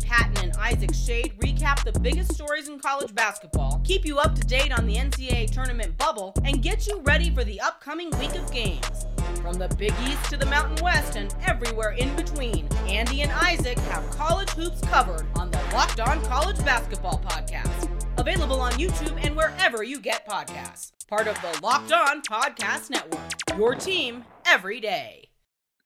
biggest 1.98 2.34
stories 2.34 2.68
in 2.68 2.78
college 2.78 3.14
basketball, 3.14 3.80
keep 3.84 4.04
you 4.04 4.18
up 4.18 4.34
to 4.34 4.42
date 4.42 4.76
on 4.76 4.86
the 4.86 4.94
NCAA 4.94 5.50
tournament 5.50 5.96
bubble, 5.98 6.32
and 6.44 6.62
get 6.62 6.86
you 6.86 7.00
ready 7.00 7.30
for 7.30 7.44
the 7.44 7.60
upcoming 7.60 8.10
week 8.18 8.34
of 8.34 8.50
games. 8.52 9.06
From 9.42 9.54
the 9.54 9.68
Big 9.78 9.92
East 10.06 10.24
to 10.30 10.36
the 10.36 10.46
Mountain 10.46 10.82
West 10.84 11.16
and 11.16 11.34
everywhere 11.46 11.92
in 11.92 12.14
between, 12.16 12.68
Andy 12.86 13.22
and 13.22 13.32
Isaac 13.32 13.78
have 13.78 14.08
college 14.10 14.50
hoops 14.50 14.80
covered 14.82 15.26
on 15.36 15.50
the 15.50 15.60
Locked 15.72 16.00
On 16.00 16.22
College 16.24 16.58
Basketball 16.64 17.20
Podcast. 17.24 17.90
Available 18.18 18.60
on 18.60 18.72
YouTube 18.72 19.18
and 19.24 19.36
wherever 19.36 19.82
you 19.82 20.00
get 20.00 20.26
podcasts. 20.28 20.92
Part 21.08 21.28
of 21.28 21.40
the 21.40 21.60
Locked 21.62 21.92
On 21.92 22.22
Podcast 22.22 22.90
Network. 22.90 23.20
Your 23.56 23.74
team 23.74 24.24
every 24.46 24.80
day. 24.80 25.30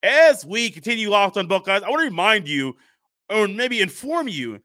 As 0.02 0.45
we 0.45 0.71
continue 0.71 1.11
Locked 1.11 1.37
on 1.37 1.47
Buckeyes, 1.47 1.83
I 1.83 1.88
want 1.88 2.00
to 2.00 2.07
remind 2.07 2.49
you, 2.49 2.76
or 3.31 3.47
maybe 3.47 3.81
inform 3.81 4.28
you, 4.28 4.61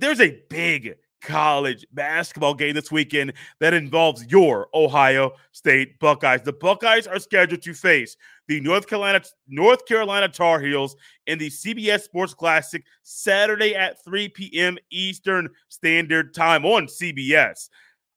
there's 0.00 0.20
a 0.20 0.42
big 0.48 0.96
college 1.22 1.86
basketball 1.92 2.54
game 2.54 2.74
this 2.74 2.90
weekend 2.90 3.32
that 3.60 3.74
involves 3.74 4.26
your 4.26 4.68
Ohio 4.74 5.32
State 5.52 5.98
Buckeyes. 6.00 6.42
The 6.42 6.52
Buckeyes 6.52 7.06
are 7.06 7.18
scheduled 7.18 7.62
to 7.62 7.74
face 7.74 8.16
the 8.48 8.60
North 8.60 8.86
Carolina 8.86 9.22
North 9.48 9.86
Carolina 9.86 10.28
Tar 10.28 10.60
Heels 10.60 10.96
in 11.26 11.38
the 11.38 11.48
CBS 11.48 12.02
Sports 12.02 12.34
Classic 12.34 12.84
Saturday 13.02 13.74
at 13.74 14.04
3 14.04 14.28
p.m. 14.30 14.76
Eastern 14.90 15.48
Standard 15.68 16.34
Time 16.34 16.64
on 16.64 16.86
CBS. 16.86 17.68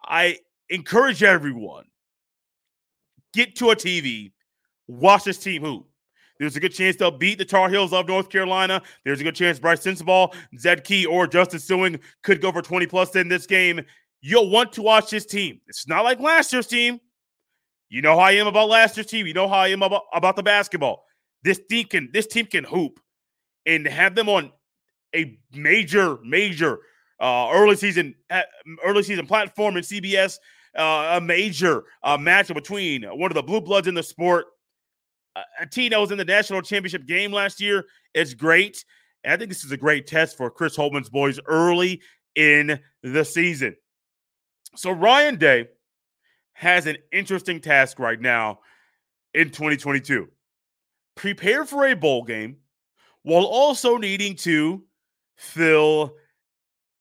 I 0.04 0.40
encourage 0.70 1.24
everyone 1.24 1.86
get 3.34 3.56
to 3.58 3.70
a 3.70 3.76
TV, 3.76 4.32
watch 4.88 5.26
this 5.26 5.38
team 5.38 5.62
hoop. 5.62 5.88
There's 6.40 6.56
a 6.56 6.60
good 6.60 6.74
chance 6.74 6.96
they'll 6.98 7.12
beat 7.12 7.38
the 7.38 7.46
Tar 7.46 7.70
Heels 7.70 7.94
of 7.94 8.08
North 8.08 8.30
Carolina. 8.30 8.82
There's 9.04 9.22
a 9.22 9.24
good 9.24 9.36
chance 9.36 9.60
Brice 9.60 9.82
Sensabaugh, 9.82 10.34
Zed 10.58 10.84
Key, 10.84 11.06
or 11.06 11.28
Justice 11.28 11.68
Sueing 11.68 12.00
could 12.24 12.42
go 12.42 12.52
for 12.52 12.62
20 12.62 12.88
plus 12.88 13.16
in 13.16 13.28
this 13.28 13.46
game. 13.46 13.82
You'll 14.22 14.50
want 14.50 14.74
to 14.74 14.82
watch 14.82 15.10
this 15.12 15.26
team. 15.26 15.62
It's 15.68 15.88
not 15.88 16.04
like 16.04 16.20
last 16.20 16.52
year's 16.52 16.68
team. 16.68 17.00
You 17.90 18.02
know 18.02 18.18
how 18.18 18.26
I 18.26 18.32
am 18.32 18.48
about 18.48 18.70
last 18.70 18.98
year's 18.98 19.08
team. 19.08 19.28
You 19.28 19.34
know 19.34 19.48
how 19.48 19.60
I 19.60 19.68
am 19.70 19.82
about, 19.82 20.04
about 20.14 20.36
the 20.36 20.44
basketball. 20.44 21.06
This 21.44 21.60
team 21.70 21.86
can 21.86 22.10
this 22.12 22.26
team 22.26 22.48
can 22.48 22.64
hoop 22.64 23.00
and 23.66 23.86
have 23.86 24.16
them 24.16 24.28
on 24.28 24.52
a 25.16 25.38
major, 25.54 26.18
major 26.24 26.80
uh, 27.20 27.50
early 27.54 27.76
season 27.76 28.16
uh, 28.30 28.42
early 28.84 29.04
season 29.04 29.28
platform 29.28 29.78
in 29.78 29.84
CBS. 29.84 30.40
Uh, 30.76 31.14
a 31.18 31.22
major 31.22 31.86
uh, 32.04 32.18
matchup 32.18 32.56
between 32.56 33.04
one 33.04 33.32
of 33.32 33.36
the 33.36 33.44
blue 33.44 33.62
bloods 33.62 33.88
in 33.88 33.94
the 33.94 34.04
sport 34.04 34.48
uh, 35.36 36.00
was 36.00 36.12
in 36.12 36.18
the 36.18 36.26
national 36.26 36.62
championship 36.62 37.06
game 37.06 37.32
last 37.32 37.62
year. 37.62 37.86
It's 38.14 38.34
great. 38.34 38.84
And 39.24 39.34
I 39.34 39.38
think 39.38 39.50
this 39.50 39.66
is 39.66 39.72
a 39.72 39.78
great 39.78 40.08
test 40.08 40.38
for 40.38 40.50
Chris 40.50 40.78
Holtmann's 40.78 41.10
boys 41.10 41.40
early 41.48 42.02
in 42.36 42.80
the 43.04 43.26
season. 43.26 43.76
So 44.76 44.92
Ryan 44.92 45.38
Day 45.38 45.68
has 46.54 46.86
an 46.86 46.98
interesting 47.12 47.60
task 47.60 48.00
right 48.00 48.20
now 48.20 48.60
in 49.34 49.50
2022. 49.50 50.28
Prepare 51.16 51.66
for 51.66 51.88
a 51.88 51.96
bowl 51.96 52.24
game 52.24 52.58
while 53.24 53.46
also 53.46 53.98
needing 53.98 54.36
to 54.36 54.84
fill 55.36 56.16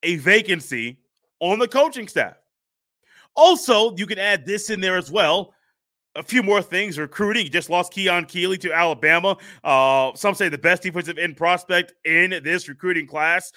a 0.03 0.17
vacancy 0.17 0.99
on 1.41 1.59
the 1.59 1.69
coaching 1.69 2.09
staff. 2.09 2.37
Also, 3.37 3.95
you 3.97 4.07
can 4.07 4.19
add 4.19 4.47
this 4.47 4.71
in 4.71 4.81
there 4.81 4.97
as 4.97 5.11
well 5.11 5.53
a 6.17 6.23
few 6.23 6.43
more 6.43 6.63
things. 6.63 6.99
Recruiting, 6.99 7.51
just 7.51 7.71
lost 7.71 7.93
Keon 7.93 8.27
Keeley 8.27 8.59
to 8.59 8.73
Alabama. 8.73 9.37
Uh, 9.63 10.13
some 10.15 10.35
say 10.35 10.49
the 10.49 10.59
best 10.59 10.83
defensive 10.83 11.19
end 11.19 11.37
prospect 11.37 11.95
in 12.05 12.41
this 12.43 12.69
recruiting 12.69 13.07
class. 13.07 13.53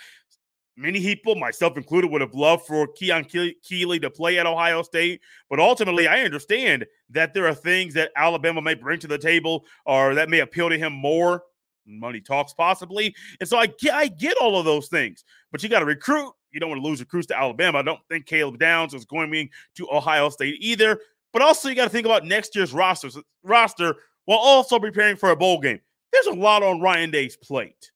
Many 0.80 1.00
people, 1.00 1.36
myself 1.36 1.76
included, 1.76 2.12
would 2.12 2.22
have 2.22 2.36
loved 2.36 2.68
for 2.68 2.88
Keon 2.88 3.26
Keeley 3.26 4.00
to 4.00 4.12
play 4.12 4.38
at 4.38 4.46
Ohio 4.46 4.84
State. 4.84 5.22
But 5.50 5.60
ultimately, 5.60 6.08
I 6.08 6.22
understand 6.22 6.86
that 7.10 7.34
there 7.34 7.48
are 7.48 7.56
things 7.56 7.96
that 7.96 8.12
Alabama 8.16 8.62
may 8.62 8.76
bring 8.76 9.00
to 9.00 9.08
the 9.08 9.18
table 9.18 9.66
or 9.88 10.14
that 10.14 10.30
may 10.30 10.40
appeal 10.42 10.70
to 10.70 10.78
him 10.78 10.94
more. 10.94 11.42
Money 11.88 12.22
talks, 12.22 12.54
possibly. 12.54 13.16
And 13.40 13.50
so 13.50 13.58
I 13.58 13.68
get, 13.68 13.94
I 13.96 14.08
get 14.08 14.38
all 14.38 14.60
of 14.60 14.66
those 14.66 14.88
things. 14.88 15.24
But 15.52 15.64
you 15.64 15.70
got 15.70 15.80
to 15.80 15.86
recruit. 15.86 16.32
You 16.52 16.60
don't 16.60 16.70
want 16.70 16.82
to 16.82 16.88
lose 16.88 17.00
recruits 17.00 17.28
to 17.28 17.38
Alabama. 17.38 17.80
I 17.80 17.82
don't 17.82 18.00
think 18.08 18.28
Caleb 18.28 18.60
Downs 18.60 18.94
is 18.94 19.06
going 19.06 19.50
to 19.76 19.88
Ohio 19.92 20.30
State 20.30 20.58
either. 20.60 21.00
But 21.34 21.42
also, 21.42 21.70
you 21.70 21.76
got 21.76 21.86
to 21.86 21.90
think 21.90 22.06
about 22.06 22.26
next 22.26 22.56
year's 22.56 22.74
roster, 22.74 23.10
roster 23.44 23.96
while 24.26 24.40
also 24.40 24.80
preparing 24.80 25.16
for 25.16 25.30
a 25.30 25.36
bowl 25.36 25.60
game. 25.60 25.80
There's 26.12 26.28
a 26.28 26.34
lot 26.34 26.64
on 26.64 26.82
Ryan 26.82 27.12
Day's 27.12 27.38
plate. 27.38 27.92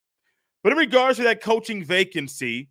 But 0.63 0.73
in 0.73 0.77
regards 0.77 1.17
to 1.17 1.23
that 1.23 1.41
coaching 1.41 1.83
vacancy, 1.83 2.69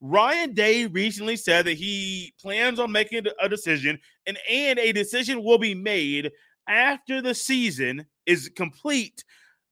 Ryan 0.00 0.54
Day 0.54 0.86
recently 0.86 1.36
said 1.36 1.66
that 1.66 1.74
he 1.74 2.32
plans 2.40 2.78
on 2.78 2.92
making 2.92 3.26
a 3.40 3.48
decision, 3.48 3.98
and, 4.26 4.38
and 4.48 4.78
a 4.78 4.92
decision 4.92 5.42
will 5.42 5.58
be 5.58 5.74
made 5.74 6.30
after 6.68 7.20
the 7.20 7.34
season 7.34 8.06
is 8.26 8.50
complete 8.54 9.24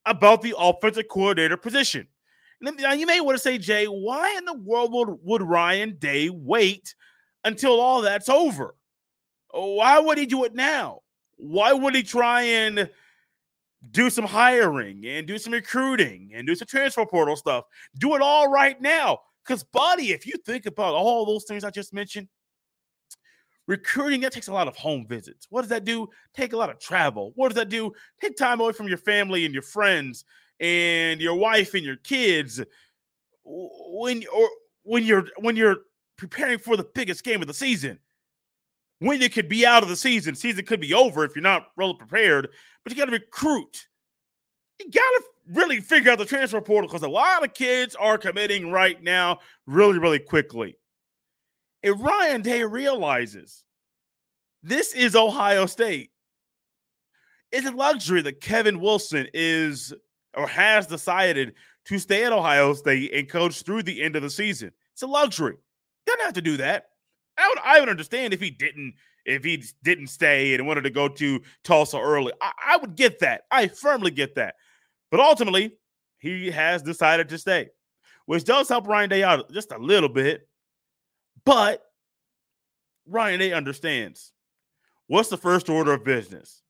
about 0.07 0.43
the 0.43 0.55
offensive 0.59 1.09
coordinator 1.11 1.57
position. 1.57 2.09
Now, 2.61 2.93
you 2.93 3.07
may 3.07 3.21
want 3.21 3.37
to 3.37 3.43
say, 3.43 3.59
Jay, 3.59 3.87
why 3.87 4.35
in 4.39 4.45
the 4.47 4.57
world 4.57 4.93
would, 4.93 5.19
would 5.23 5.43
Ryan 5.43 5.97
Day 5.99 6.31
wait 6.31 6.95
until 7.45 7.79
all 7.81 8.01
that's 8.01 8.29
over? 8.29 8.75
Why 9.57 9.99
would 9.99 10.19
he 10.19 10.27
do 10.27 10.45
it 10.45 10.55
now? 10.55 11.01
Why 11.37 11.73
would 11.73 11.95
he 11.95 12.03
try 12.03 12.43
and 12.43 12.91
do 13.91 14.11
some 14.11 14.25
hiring 14.25 15.07
and 15.07 15.27
do 15.27 15.39
some 15.39 15.53
recruiting 15.53 16.33
and 16.35 16.47
do 16.47 16.55
some 16.55 16.67
transfer 16.67 17.07
portal 17.07 17.37
stuff? 17.37 17.65
Do 17.99 18.15
it 18.15 18.23
all 18.23 18.51
right 18.51 18.81
now. 18.81 19.21
Because, 19.45 19.63
buddy, 19.63 20.13
if 20.13 20.27
you 20.27 20.35
think 20.45 20.67
about 20.67 20.95
all 20.95 21.25
those 21.25 21.45
things 21.45 21.63
I 21.63 21.71
just 21.71 21.95
mentioned, 21.95 22.29
recruiting 23.67 24.21
that 24.23 24.33
takes 24.33 24.49
a 24.49 24.53
lot 24.53 24.69
of 24.69 24.77
home 24.77 25.07
visits. 25.07 25.47
What 25.51 25.63
does 25.63 25.71
that 25.71 25.85
do? 25.85 26.09
Take 26.35 26.53
a 26.53 26.57
lot 26.57 26.71
of 26.71 26.79
travel. 26.79 27.33
What 27.37 27.49
does 27.49 27.57
that 27.57 27.69
do? 27.69 27.93
Take 28.21 28.37
time 28.37 28.61
away 28.61 28.73
from 28.73 28.89
your 28.89 28.99
family 28.99 29.45
and 29.45 29.55
your 29.55 29.63
friends 29.63 30.25
and 30.61 31.21
your 31.21 31.35
wife 31.35 31.75
and 31.75 31.85
your 31.85 31.97
kids. 31.97 32.61
When 33.45 34.25
or 34.35 34.49
when 34.83 35.05
you're 35.05 35.29
when 35.39 35.57
you're 35.57 35.79
preparing 36.17 36.59
for 36.59 36.77
the 36.77 36.89
biggest 36.95 37.23
game 37.25 37.41
of 37.41 37.49
the 37.49 37.55
season, 37.55 37.99
when 38.99 39.21
you 39.21 39.29
could 39.29 39.49
be 39.49 39.67
out 39.67 39.83
of 39.83 39.89
the 39.89 39.97
season. 39.97 40.35
Season 40.35 40.65
could 40.65 40.81
be 40.81 40.95
over 40.95 41.25
if 41.25 41.35
you're 41.35 41.43
not 41.43 41.69
really 41.77 41.95
prepared, 41.95 42.49
but 42.83 42.93
you 42.93 42.99
got 42.99 43.07
to 43.07 43.13
recruit. 43.13 43.87
You 44.81 44.91
got 44.91 45.01
to 45.01 45.23
really 45.53 45.81
figure 45.81 46.11
out 46.13 46.19
the 46.19 46.25
transfer 46.25 46.61
portal 46.61 46.89
because 46.89 47.03
a 47.03 47.09
lot 47.09 47.45
of 47.45 47.55
kids 47.55 47.95
are 47.95 48.19
committing 48.19 48.71
right 48.71 49.03
now 49.03 49.39
really, 49.67 49.99
really 49.99 50.19
quickly. 50.19 50.77
if 51.83 52.01
Ryan 52.01 52.43
Day 52.43 52.65
realizes 52.65 53.65
this 54.63 54.93
is 54.95 55.15
Ohio 55.15 55.67
State, 55.67 56.11
it's 57.53 57.67
a 57.67 57.71
luxury 57.71 58.23
that 58.23 58.41
Kevin 58.41 58.81
Wilson 58.81 59.29
is 59.33 59.95
or 60.35 60.49
has 60.49 60.87
decided 60.87 61.55
to 61.85 61.99
stay 61.99 62.25
at 62.25 62.33
Ohio 62.33 62.75
State 62.75 63.13
and 63.15 63.29
coach 63.29 63.63
through 63.63 63.85
the 63.85 64.03
end 64.03 64.17
of 64.17 64.23
the 64.23 64.31
season. 64.31 64.73
It's 64.93 65.03
a 65.03 65.07
luxury. 65.07 65.57
Doesn't 66.07 66.25
have 66.25 66.35
to 66.35 66.43
do 66.43 66.57
that. 66.57 66.87
I 67.39 67.49
would 67.49 67.59
I 67.65 67.81
would 67.81 67.89
understand 67.89 68.33
if 68.33 68.41
he 68.41 68.51
didn't 68.51 68.95
if 69.25 69.45
he 69.45 69.63
didn't 69.83 70.07
stay 70.09 70.55
and 70.55 70.67
wanted 70.67 70.83
to 70.83 70.91
go 70.91 71.09
to 71.09 71.41
Tulsa 71.65 71.99
early. 71.99 72.33
I, 72.41 72.53
I 72.69 72.77
would 72.77 72.97
get 72.97 73.19
that. 73.21 73.43
I 73.51 73.69
firmly 73.69 74.11
get 74.11 74.37
that. 74.37 74.55
But 75.11 75.21
ultimately, 75.21 75.77
he 76.19 76.51
has 76.51 76.83
decided 76.83 77.29
to 77.29 77.39
stay, 77.39 77.69
which 78.27 78.45
does 78.45 78.69
help 78.69 78.87
Ryan 78.87 79.11
Day 79.11 79.23
out 79.23 79.53
just 79.53 79.73
a 79.73 79.79
little 79.79 80.09
bit. 80.09 80.49
But 81.45 81.83
Ryan 83.07 83.41
Day 83.41 83.53
understands 83.53 84.33
what's 85.07 85.29
the 85.29 85.37
first 85.37 85.69
order 85.69 85.93
of 85.93 86.05
business? 86.05 86.63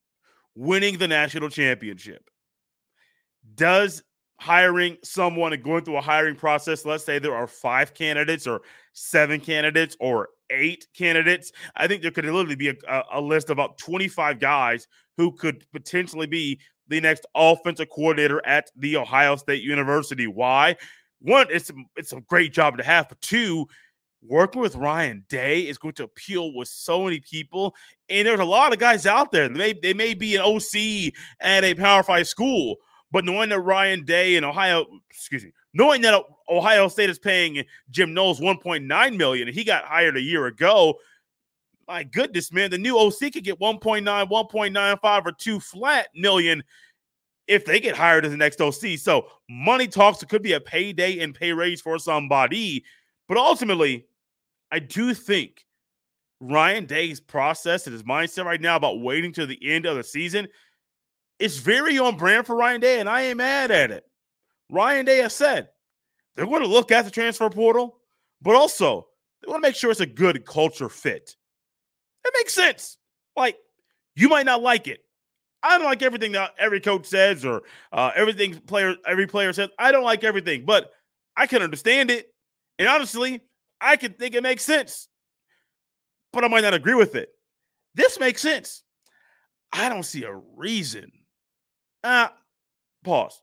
Winning 0.55 0.99
the 0.99 1.09
national 1.09 1.51
championship. 1.51 2.29
Does 3.55 4.03
hiring 4.39 4.97
someone 5.03 5.53
and 5.53 5.63
going 5.63 5.85
through 5.85 5.97
a 5.97 6.03
hiring 6.03 6.37
process, 6.37 6.85
let's 6.85 7.05
say 7.05 7.19
there 7.19 7.35
are 7.35 7.47
five 7.47 7.95
candidates 7.95 8.47
or 8.47 8.63
seven 8.93 9.41
candidates 9.41 9.97
or 10.01 10.29
eight 10.51 10.87
candidates, 10.95 11.53
I 11.75 11.87
think 11.87 12.03
there 12.03 12.11
could 12.11 12.25
literally 12.25 12.57
be 12.57 12.69
a, 12.69 13.03
a, 13.13 13.21
list 13.21 13.51
of 13.51 13.59
about 13.59 13.79
25 13.79 14.39
guys 14.39 14.87
who 15.17 15.33
could 15.33 15.65
potentially 15.73 16.27
be 16.27 16.61
the 16.89 17.01
next 17.01 17.27
offensive 17.35 17.89
coordinator 17.91 18.45
at 18.47 18.71
the 18.77 18.97
Ohio 18.97 19.37
State 19.37 19.63
University. 19.63 20.27
Why? 20.27 20.77
One, 21.21 21.47
it's 21.51 21.71
it's 21.97 22.13
a 22.13 22.21
great 22.21 22.53
job 22.53 22.77
to 22.77 22.85
have, 22.85 23.09
but 23.09 23.21
two, 23.21 23.67
working 24.23 24.61
with 24.61 24.77
Ryan 24.77 25.25
Day 25.29 25.63
is 25.63 25.79
going 25.79 25.95
to 25.95 26.05
appeal 26.05 26.55
with 26.55 26.69
so 26.69 27.05
many 27.05 27.21
people. 27.21 27.75
And 28.09 28.27
there's 28.27 28.41
a 28.41 28.45
lot 28.45 28.73
of 28.73 28.79
guys 28.79 29.07
out 29.07 29.33
there. 29.33 29.49
They 29.49 29.73
they 29.73 29.95
may 29.95 30.15
be 30.15 30.37
an 30.37 30.43
OC 30.43 31.13
at 31.41 31.65
a 31.65 31.75
Power 31.75 32.03
Five 32.03 32.29
school, 32.29 32.77
but 33.11 33.25
knowing 33.25 33.49
that 33.51 33.61
Ryan 33.61 34.05
Day 34.05 34.37
and 34.37 34.45
Ohio, 34.45 34.87
excuse 35.11 35.45
me, 35.45 35.53
knowing 35.73 36.03
that 36.03 36.23
Ohio 36.49 36.89
State 36.89 37.11
is 37.11 37.19
paying 37.19 37.65
Jim 37.91 38.15
Knowles 38.15 38.41
1.9 38.41 39.17
million, 39.17 39.49
and 39.49 39.57
he 39.57 39.65
got 39.65 39.85
hired 39.85 40.17
a 40.17 40.21
year 40.21 40.47
ago. 40.47 40.95
My 41.87 42.03
goodness, 42.03 42.53
man, 42.53 42.71
the 42.71 42.79
new 42.79 42.99
OC 42.99 43.33
could 43.33 43.45
get 43.45 43.61
1.9, 43.61 44.03
1.95, 44.05 45.27
or 45.27 45.33
two 45.33 45.61
flat 45.61 46.09
million 46.15 46.65
if 47.47 47.65
they 47.65 47.79
get 47.79 47.97
hired 47.97 48.25
as 48.25 48.33
the 48.33 48.37
next 48.37 48.61
OC. 48.61 48.99
So 48.99 49.29
money 49.49 49.87
talks. 49.87 50.23
It 50.23 50.29
could 50.29 50.43
be 50.43 50.55
a 50.55 50.61
payday 50.61 51.21
and 51.21 51.35
pay 51.35 51.53
raise 51.53 51.81
for 51.81 51.99
somebody. 51.99 52.85
But 53.29 53.39
ultimately, 53.39 54.07
I 54.73 54.81
do 54.81 55.15
think 55.15 55.65
Ryan 56.41 56.87
Day's 56.87 57.21
process 57.21 57.87
and 57.87 57.95
his 57.95 58.03
mindset 58.03 58.45
right 58.45 58.61
now 58.61 58.77
about 58.77 59.01
waiting 59.01 59.33
to 59.35 59.47
the 59.47 59.59
end 59.65 59.87
of 59.87 59.97
the 59.97 60.05
season 60.05 60.49
is 61.39 61.59
very 61.59 61.99
on 61.99 62.17
brand 62.17 62.47
for 62.47 62.57
Ryan 62.57 62.81
Day, 62.81 63.01
and 63.01 63.09
I 63.09 63.23
ain't 63.23 63.37
mad 63.39 63.71
at 63.71 63.91
it. 63.91 64.05
Ryan 64.71 65.05
Day 65.05 65.19
has 65.19 65.35
said 65.35 65.69
they're 66.35 66.47
going 66.47 66.63
to 66.63 66.69
look 66.69 66.91
at 66.91 67.05
the 67.05 67.11
transfer 67.11 67.49
portal, 67.51 67.99
but 68.43 68.55
also 68.55 69.07
they 69.43 69.51
want 69.51 69.63
to 69.63 69.69
make 69.69 69.77
sure 69.77 69.91
it's 69.91 70.01
a 70.01 70.07
good 70.07 70.45
culture 70.45 70.89
fit. 70.89 71.37
It 72.25 72.35
makes 72.37 72.55
sense. 72.55 72.99
Like, 73.37 73.57
you 74.15 74.29
might 74.29 74.47
not 74.47 74.63
like 74.63 74.89
it. 74.89 75.01
I 75.63 75.79
don't 75.79 75.87
like 75.87 76.03
everything 76.03 76.33
that 76.33 76.55
every 76.59 76.81
coach 76.81 77.07
says 77.07 77.45
or 77.45 77.63
uh, 77.93 78.11
everything 78.15 78.55
player 78.61 78.95
every 79.07 79.27
player 79.27 79.53
says. 79.53 79.71
I 79.79 79.93
don't 79.93 80.05
like 80.05 80.25
everything, 80.25 80.65
but 80.65 80.91
I 81.37 81.47
can 81.47 81.63
understand 81.63 82.11
it. 82.11 82.27
And 82.79 82.89
honestly, 82.89 83.41
I 83.81 83.97
can 83.97 84.13
think 84.13 84.35
it 84.35 84.43
makes 84.43 84.65
sense. 84.65 85.09
But 86.33 86.45
I 86.45 86.49
might 86.49 86.63
not 86.63 86.75
agree 86.75 86.95
with 86.95 87.15
it. 87.15 87.31
This 87.95 88.21
makes 88.21 88.43
sense. 88.43 88.83
I 89.73 89.89
don't 89.89 90.05
see 90.05 90.25
a 90.25 90.35
reason. 90.57 91.11
Uh, 92.07 92.29
pause. 93.03 93.43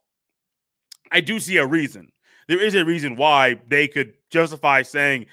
I 1.11 1.19
do 1.19 1.37
see 1.37 1.57
a 1.57 1.67
reason. 1.67 2.13
There 2.47 2.61
is 2.61 2.75
a 2.75 2.85
reason 2.85 3.17
why 3.17 3.59
they 3.67 3.89
could 3.89 4.13
justify 4.29 4.83
saying, 4.83 5.25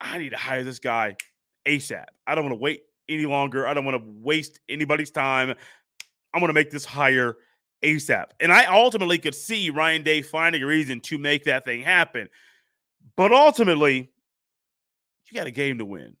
I 0.00 0.18
need 0.18 0.30
to 0.30 0.36
hire 0.36 0.62
this 0.62 0.78
guy 0.78 1.16
ASAP. 1.66 2.04
I 2.28 2.36
don't 2.36 2.44
want 2.44 2.52
to 2.52 2.62
wait 2.62 2.82
any 3.08 3.26
longer. 3.26 3.66
I 3.66 3.74
don't 3.74 3.84
want 3.84 4.00
to 4.00 4.12
waste 4.22 4.60
anybody's 4.68 5.10
time. 5.10 5.52
I'm 6.32 6.40
going 6.40 6.46
to 6.46 6.54
make 6.54 6.70
this 6.70 6.84
hire 6.84 7.38
ASAP. 7.82 8.26
And 8.38 8.52
I 8.52 8.66
ultimately 8.66 9.18
could 9.18 9.34
see 9.34 9.70
Ryan 9.70 10.04
Day 10.04 10.22
finding 10.22 10.62
a 10.62 10.66
reason 10.66 11.00
to 11.00 11.18
make 11.18 11.42
that 11.44 11.64
thing 11.64 11.82
happen. 11.82 12.28
But 13.16 13.32
ultimately, 13.32 14.12
you 15.24 15.34
got 15.34 15.48
a 15.48 15.50
game 15.50 15.78
to 15.78 15.84
win. 15.84 16.16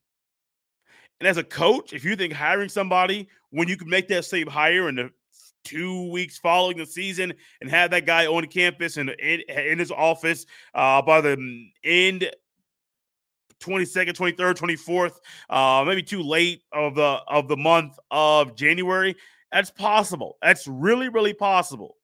And 1.20 1.28
as 1.28 1.36
a 1.36 1.44
coach, 1.44 1.92
if 1.92 2.04
you 2.04 2.16
think 2.16 2.32
hiring 2.32 2.70
somebody 2.70 3.28
when 3.50 3.68
you 3.68 3.76
can 3.76 3.88
make 3.88 4.08
that 4.08 4.24
same 4.24 4.48
hire 4.48 4.88
in 4.88 4.96
the 4.96 5.10
two 5.66 6.10
weeks 6.10 6.38
following 6.38 6.76
the 6.76 6.86
season 6.86 7.34
and 7.60 7.68
have 7.68 7.90
that 7.90 8.06
guy 8.06 8.26
on 8.26 8.46
campus 8.46 8.96
and 8.96 9.10
in, 9.10 9.40
in, 9.48 9.78
his 9.78 9.90
office 9.90 10.46
uh, 10.74 11.02
by 11.02 11.20
the 11.20 11.36
end 11.84 12.30
22nd, 13.60 14.12
23rd, 14.12 14.54
24th, 14.54 15.16
uh, 15.50 15.84
maybe 15.84 16.02
too 16.02 16.22
late 16.22 16.62
of 16.72 16.94
the 16.94 17.20
of 17.26 17.48
the 17.48 17.56
month 17.56 17.98
of 18.10 18.54
January. 18.54 19.16
That's 19.50 19.70
possible. 19.70 20.36
That's 20.42 20.66
really, 20.66 21.08
really 21.08 21.34
possible. 21.34 21.96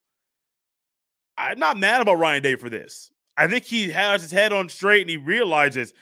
I'm 1.37 1.59
not 1.59 1.77
mad 1.77 2.01
about 2.01 2.19
Ryan 2.19 2.43
Day 2.43 2.57
for 2.57 2.71
this. 2.71 3.11
I 3.37 3.47
think 3.47 3.65
he 3.65 3.91
has 3.91 4.23
his 4.23 4.31
head 4.31 4.53
on 4.53 4.69
straight 4.69 5.03
and 5.03 5.11
he 5.11 5.17
realizes 5.17 5.93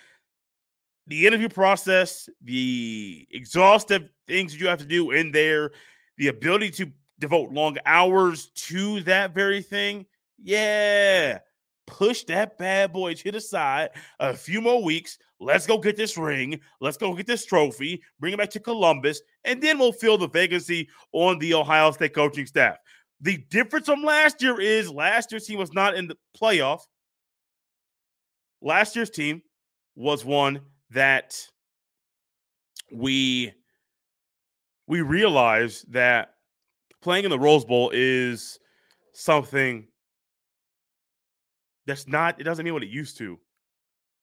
the 1.06 1.26
interview 1.26 1.48
process, 1.48 2.28
the 2.42 3.26
exhaustive 3.30 4.08
things 4.26 4.58
you 4.58 4.68
have 4.68 4.78
to 4.78 4.84
do 4.84 5.10
in 5.10 5.32
there, 5.32 5.72
the 6.18 6.28
ability 6.28 6.70
to 6.70 6.92
devote 7.20 7.52
long 7.52 7.76
hours 7.86 8.50
to 8.56 9.00
that 9.02 9.34
very 9.34 9.62
thing. 9.62 10.06
Yeah, 10.42 11.38
push 11.86 12.24
that 12.24 12.58
bad 12.58 12.92
boy 12.92 13.14
to 13.14 13.30
the 13.30 13.40
side 13.40 13.90
a 14.18 14.34
few 14.34 14.60
more 14.60 14.82
weeks. 14.82 15.18
Let's 15.38 15.66
go 15.66 15.78
get 15.78 15.96
this 15.96 16.16
ring. 16.16 16.60
Let's 16.80 16.96
go 16.96 17.14
get 17.14 17.26
this 17.26 17.46
trophy. 17.46 18.02
Bring 18.18 18.34
it 18.34 18.38
back 18.38 18.50
to 18.50 18.60
Columbus, 18.60 19.22
and 19.44 19.62
then 19.62 19.78
we'll 19.78 19.92
fill 19.92 20.18
the 20.18 20.28
vacancy 20.28 20.88
on 21.12 21.38
the 21.38 21.54
Ohio 21.54 21.90
State 21.92 22.14
coaching 22.14 22.46
staff. 22.46 22.76
The 23.20 23.38
difference 23.50 23.86
from 23.86 24.02
last 24.02 24.42
year 24.42 24.60
is 24.60 24.90
last 24.90 25.30
year's 25.30 25.46
team 25.46 25.58
was 25.58 25.72
not 25.72 25.94
in 25.94 26.08
the 26.08 26.16
playoff. 26.40 26.80
Last 28.62 28.96
year's 28.96 29.10
team 29.10 29.42
was 29.94 30.24
one 30.24 30.60
that 30.90 31.36
we 32.92 33.52
we 34.86 35.02
realized 35.02 35.92
that 35.92 36.34
playing 37.02 37.24
in 37.24 37.30
the 37.30 37.38
Rose 37.38 37.64
Bowl 37.64 37.90
is 37.92 38.58
something 39.12 39.86
that's 41.86 42.06
not, 42.06 42.40
it 42.40 42.44
doesn't 42.44 42.64
mean 42.64 42.74
what 42.74 42.82
it 42.82 42.88
used 42.88 43.18
to, 43.18 43.38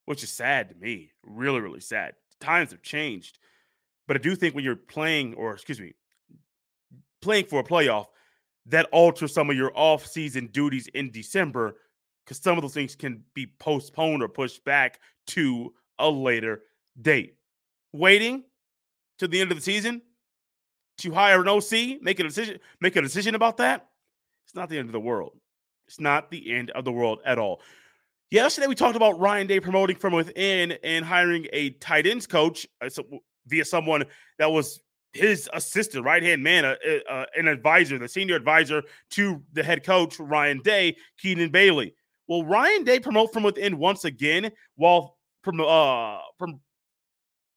which 0.06 0.22
is 0.22 0.30
sad 0.30 0.70
to 0.70 0.74
me. 0.76 1.10
Really, 1.22 1.60
really 1.60 1.80
sad. 1.80 2.14
Times 2.40 2.70
have 2.70 2.82
changed. 2.82 3.38
But 4.06 4.16
I 4.16 4.20
do 4.20 4.34
think 4.34 4.54
when 4.54 4.64
you're 4.64 4.76
playing, 4.76 5.34
or 5.34 5.52
excuse 5.52 5.80
me, 5.80 5.94
playing 7.20 7.46
for 7.46 7.60
a 7.60 7.64
playoff, 7.64 8.06
that 8.66 8.86
alters 8.92 9.32
some 9.32 9.50
of 9.50 9.56
your 9.56 9.72
off-season 9.74 10.48
duties 10.52 10.88
in 10.94 11.10
December 11.10 11.76
because 12.24 12.38
some 12.38 12.58
of 12.58 12.62
those 12.62 12.74
things 12.74 12.94
can 12.94 13.22
be 13.34 13.46
postponed 13.58 14.22
or 14.22 14.28
pushed 14.28 14.62
back 14.64 15.00
to 15.26 15.72
a 15.98 16.08
later 16.08 16.62
date. 17.00 17.36
Waiting 17.92 18.44
to 19.18 19.26
the 19.26 19.40
end 19.40 19.50
of 19.50 19.56
the 19.56 19.62
season 19.62 20.02
to 20.98 21.12
hire 21.12 21.40
an 21.40 21.48
OC, 21.48 22.02
make 22.02 22.20
a 22.20 22.24
decision, 22.24 22.58
make 22.80 22.96
a 22.96 23.02
decision 23.02 23.34
about 23.34 23.56
that, 23.58 23.88
it's 24.44 24.54
not 24.54 24.68
the 24.68 24.78
end 24.78 24.88
of 24.88 24.92
the 24.92 25.00
world. 25.00 25.32
It's 25.86 26.00
not 26.00 26.30
the 26.30 26.54
end 26.54 26.70
of 26.70 26.84
the 26.84 26.92
world 26.92 27.20
at 27.24 27.38
all. 27.38 27.60
Yesterday, 28.30 28.66
we 28.66 28.74
talked 28.74 28.96
about 28.96 29.18
Ryan 29.18 29.46
Day 29.46 29.58
promoting 29.58 29.96
from 29.96 30.12
within 30.12 30.72
and 30.82 31.04
hiring 31.04 31.46
a 31.52 31.70
tight 31.70 32.06
ends 32.06 32.26
coach 32.26 32.66
uh, 32.82 32.90
via 33.46 33.64
someone 33.64 34.04
that 34.38 34.50
was 34.50 34.80
his 35.14 35.48
assistant, 35.54 36.04
right 36.04 36.22
hand 36.22 36.42
man, 36.42 36.64
uh, 36.64 36.74
uh, 37.08 37.24
an 37.36 37.48
advisor, 37.48 37.98
the 37.98 38.08
senior 38.08 38.36
advisor 38.36 38.82
to 39.10 39.42
the 39.52 39.62
head 39.62 39.84
coach, 39.84 40.18
Ryan 40.18 40.60
Day, 40.60 40.96
Keenan 41.18 41.50
Bailey. 41.50 41.94
Will 42.28 42.44
Ryan 42.44 42.84
Day 42.84 43.00
promote 43.00 43.32
from 43.32 43.42
within 43.42 43.78
once 43.78 44.04
again 44.04 44.52
while 44.76 45.16
from 45.42 45.60
uh 45.60 46.18
from 46.38 46.60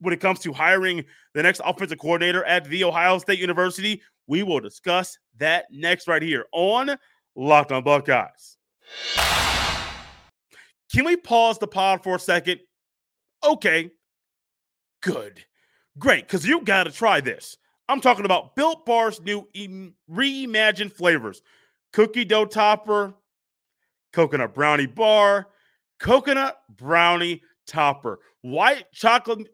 when 0.01 0.13
it 0.13 0.19
comes 0.19 0.39
to 0.39 0.51
hiring 0.51 1.05
the 1.33 1.43
next 1.43 1.61
offensive 1.63 1.99
coordinator 1.99 2.43
at 2.43 2.65
the 2.65 2.83
Ohio 2.83 3.17
State 3.19 3.39
University. 3.39 4.01
We 4.27 4.43
will 4.43 4.59
discuss 4.59 5.17
that 5.37 5.65
next 5.71 6.07
right 6.07 6.21
here 6.21 6.45
on 6.51 6.97
Locked 7.35 7.71
on 7.71 7.83
Buckeyes. 7.83 8.57
Can 10.93 11.05
we 11.05 11.15
pause 11.15 11.57
the 11.57 11.67
pod 11.67 12.03
for 12.03 12.15
a 12.15 12.19
second? 12.19 12.59
Okay, 13.43 13.89
good, 15.01 15.43
great, 15.97 16.27
because 16.27 16.45
you 16.45 16.61
got 16.61 16.83
to 16.83 16.91
try 16.91 17.21
this. 17.21 17.57
I'm 17.87 18.01
talking 18.01 18.25
about 18.25 18.55
Built 18.55 18.85
Bar's 18.85 19.21
new 19.21 19.47
reimagined 20.09 20.93
flavors 20.93 21.41
cookie 21.93 22.25
dough 22.25 22.45
topper, 22.45 23.13
coconut 24.13 24.53
brownie 24.53 24.85
bar, 24.85 25.47
coconut 25.99 26.61
brownie 26.69 27.41
topper, 27.67 28.19
white 28.41 28.91
chocolate 28.93 29.47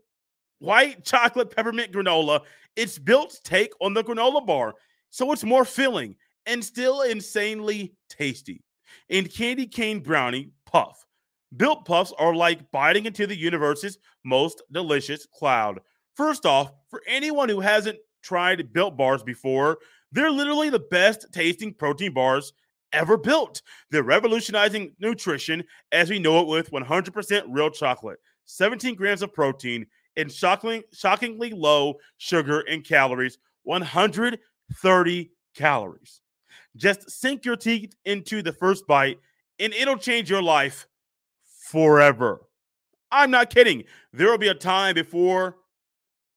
white 0.59 1.03
chocolate 1.03 1.55
peppermint 1.55 1.91
granola. 1.91 2.41
It's 2.75 2.99
built 2.99 3.39
take 3.43 3.71
on 3.81 3.93
the 3.93 4.03
granola 4.03 4.45
bar, 4.45 4.75
so 5.09 5.31
it's 5.31 5.43
more 5.43 5.65
filling 5.65 6.15
and 6.45 6.63
still 6.63 7.01
insanely 7.01 7.93
tasty. 8.09 8.63
And 9.09 9.31
candy 9.31 9.67
cane 9.67 9.99
brownie 9.99 10.51
puff. 10.65 11.05
Built 11.55 11.85
puffs 11.85 12.13
are 12.17 12.35
like 12.35 12.71
biting 12.71 13.05
into 13.05 13.25
the 13.25 13.37
universe's 13.37 13.97
most 14.23 14.61
delicious 14.71 15.25
cloud. 15.25 15.79
First 16.15 16.45
off, 16.45 16.71
for 16.89 17.01
anyone 17.07 17.47
who 17.47 17.61
hasn't 17.61 17.99
tried 18.21 18.73
built 18.73 18.97
bars 18.97 19.23
before, 19.23 19.77
they're 20.11 20.31
literally 20.31 20.69
the 20.69 20.79
best 20.79 21.27
tasting 21.31 21.73
protein 21.73 22.13
bars 22.13 22.53
ever 22.91 23.17
built. 23.17 23.61
They're 23.91 24.03
revolutionizing 24.03 24.93
nutrition 24.99 25.63
as 25.91 26.09
we 26.09 26.19
know 26.19 26.41
it 26.41 26.47
with 26.47 26.71
100% 26.71 27.43
real 27.49 27.69
chocolate, 27.69 28.19
17 28.45 28.95
grams 28.95 29.21
of 29.21 29.33
protein, 29.33 29.85
and 30.17 30.31
shockingly, 30.31 30.83
shockingly 30.91 31.51
low 31.51 31.95
sugar 32.17 32.61
and 32.61 32.83
calories 32.83 33.37
130 33.63 35.31
calories. 35.55 36.21
Just 36.75 37.09
sink 37.09 37.45
your 37.45 37.55
teeth 37.55 37.93
into 38.05 38.41
the 38.41 38.53
first 38.53 38.87
bite, 38.87 39.19
and 39.59 39.73
it'll 39.73 39.97
change 39.97 40.29
your 40.29 40.41
life 40.41 40.87
forever. 41.69 42.41
I'm 43.11 43.31
not 43.31 43.49
kidding. 43.49 43.83
There 44.13 44.29
will 44.29 44.37
be 44.37 44.47
a 44.49 44.53
time 44.53 44.95
before 44.95 45.57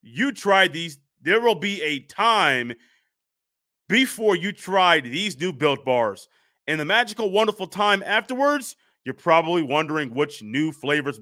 you 0.02 0.32
try 0.32 0.68
these. 0.68 0.98
There 1.22 1.40
will 1.40 1.54
be 1.54 1.82
a 1.82 2.00
time 2.00 2.72
before 3.88 4.36
you 4.36 4.52
tried 4.52 5.04
these 5.04 5.38
new 5.38 5.52
built 5.52 5.84
bars. 5.84 6.28
And 6.66 6.80
the 6.80 6.84
magical, 6.84 7.30
wonderful 7.30 7.66
time 7.66 8.02
afterwards, 8.06 8.76
you're 9.04 9.14
probably 9.14 9.62
wondering 9.62 10.14
which 10.14 10.42
new 10.42 10.72
flavors 10.72 11.20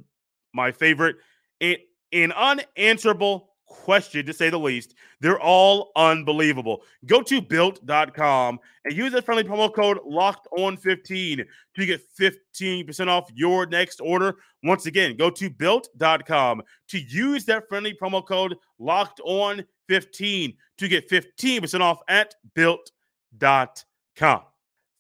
my 0.53 0.71
favorite. 0.73 1.17
It, 1.61 1.88
an 2.13 2.33
unanswerable 2.33 3.51
question, 3.67 4.25
to 4.27 4.33
say 4.33 4.51
the 4.51 4.59
least. 4.59 4.95
They're 5.21 5.41
all 5.41 5.93
unbelievable. 5.95 6.83
Go 7.07 7.23
to 7.23 7.41
built.com 7.41 8.59
and 8.85 8.95
use 8.95 9.13
that 9.13 9.25
friendly 9.25 9.45
promo 9.45 9.73
code 9.73 9.99
locked 10.05 10.49
on 10.57 10.77
15 10.77 11.45
to 11.77 11.87
get 11.87 12.01
15% 12.19 13.09
off 13.09 13.31
your 13.35 13.67
next 13.67 14.01
order. 14.01 14.37
Once 14.63 14.87
again, 14.87 15.17
go 15.17 15.31
to 15.31 15.51
built.com 15.51 16.63
to 16.89 16.99
use 16.99 17.45
that 17.45 17.69
friendly 17.69 17.95
promo 17.95 18.27
code 18.27 18.57
locked 18.79 19.21
on 19.25 19.65
15 19.89 20.55
to 20.79 20.89
get 20.89 21.09
15% 21.09 21.81
off 21.81 22.01
at 22.09 22.35
built.com. 22.55 24.41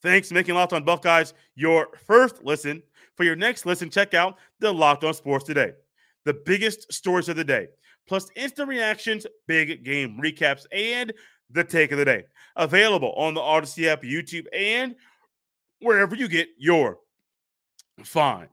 Thanks 0.00 0.28
for 0.28 0.34
making 0.34 0.54
Locked 0.54 0.72
On 0.74 0.84
Buckeyes 0.84 1.34
your 1.56 1.88
first 2.06 2.44
listen. 2.44 2.82
For 3.16 3.24
your 3.24 3.34
next 3.34 3.66
listen, 3.66 3.90
check 3.90 4.14
out 4.14 4.38
the 4.60 4.72
Locked 4.72 5.02
On 5.02 5.12
Sports 5.12 5.44
Today, 5.44 5.72
the 6.24 6.34
biggest 6.34 6.92
stories 6.92 7.28
of 7.28 7.36
the 7.36 7.44
day, 7.44 7.68
plus 8.06 8.28
instant 8.36 8.68
reactions, 8.68 9.26
big 9.46 9.84
game 9.84 10.18
recaps, 10.22 10.64
and 10.72 11.12
the 11.50 11.64
take 11.64 11.92
of 11.92 11.98
the 11.98 12.04
day. 12.04 12.24
Available 12.56 13.12
on 13.16 13.34
the 13.34 13.40
Odyssey 13.40 13.88
app, 13.88 14.02
YouTube, 14.02 14.46
and 14.52 14.94
wherever 15.80 16.14
you 16.14 16.28
get 16.28 16.48
your 16.58 16.98
fine 18.04 18.48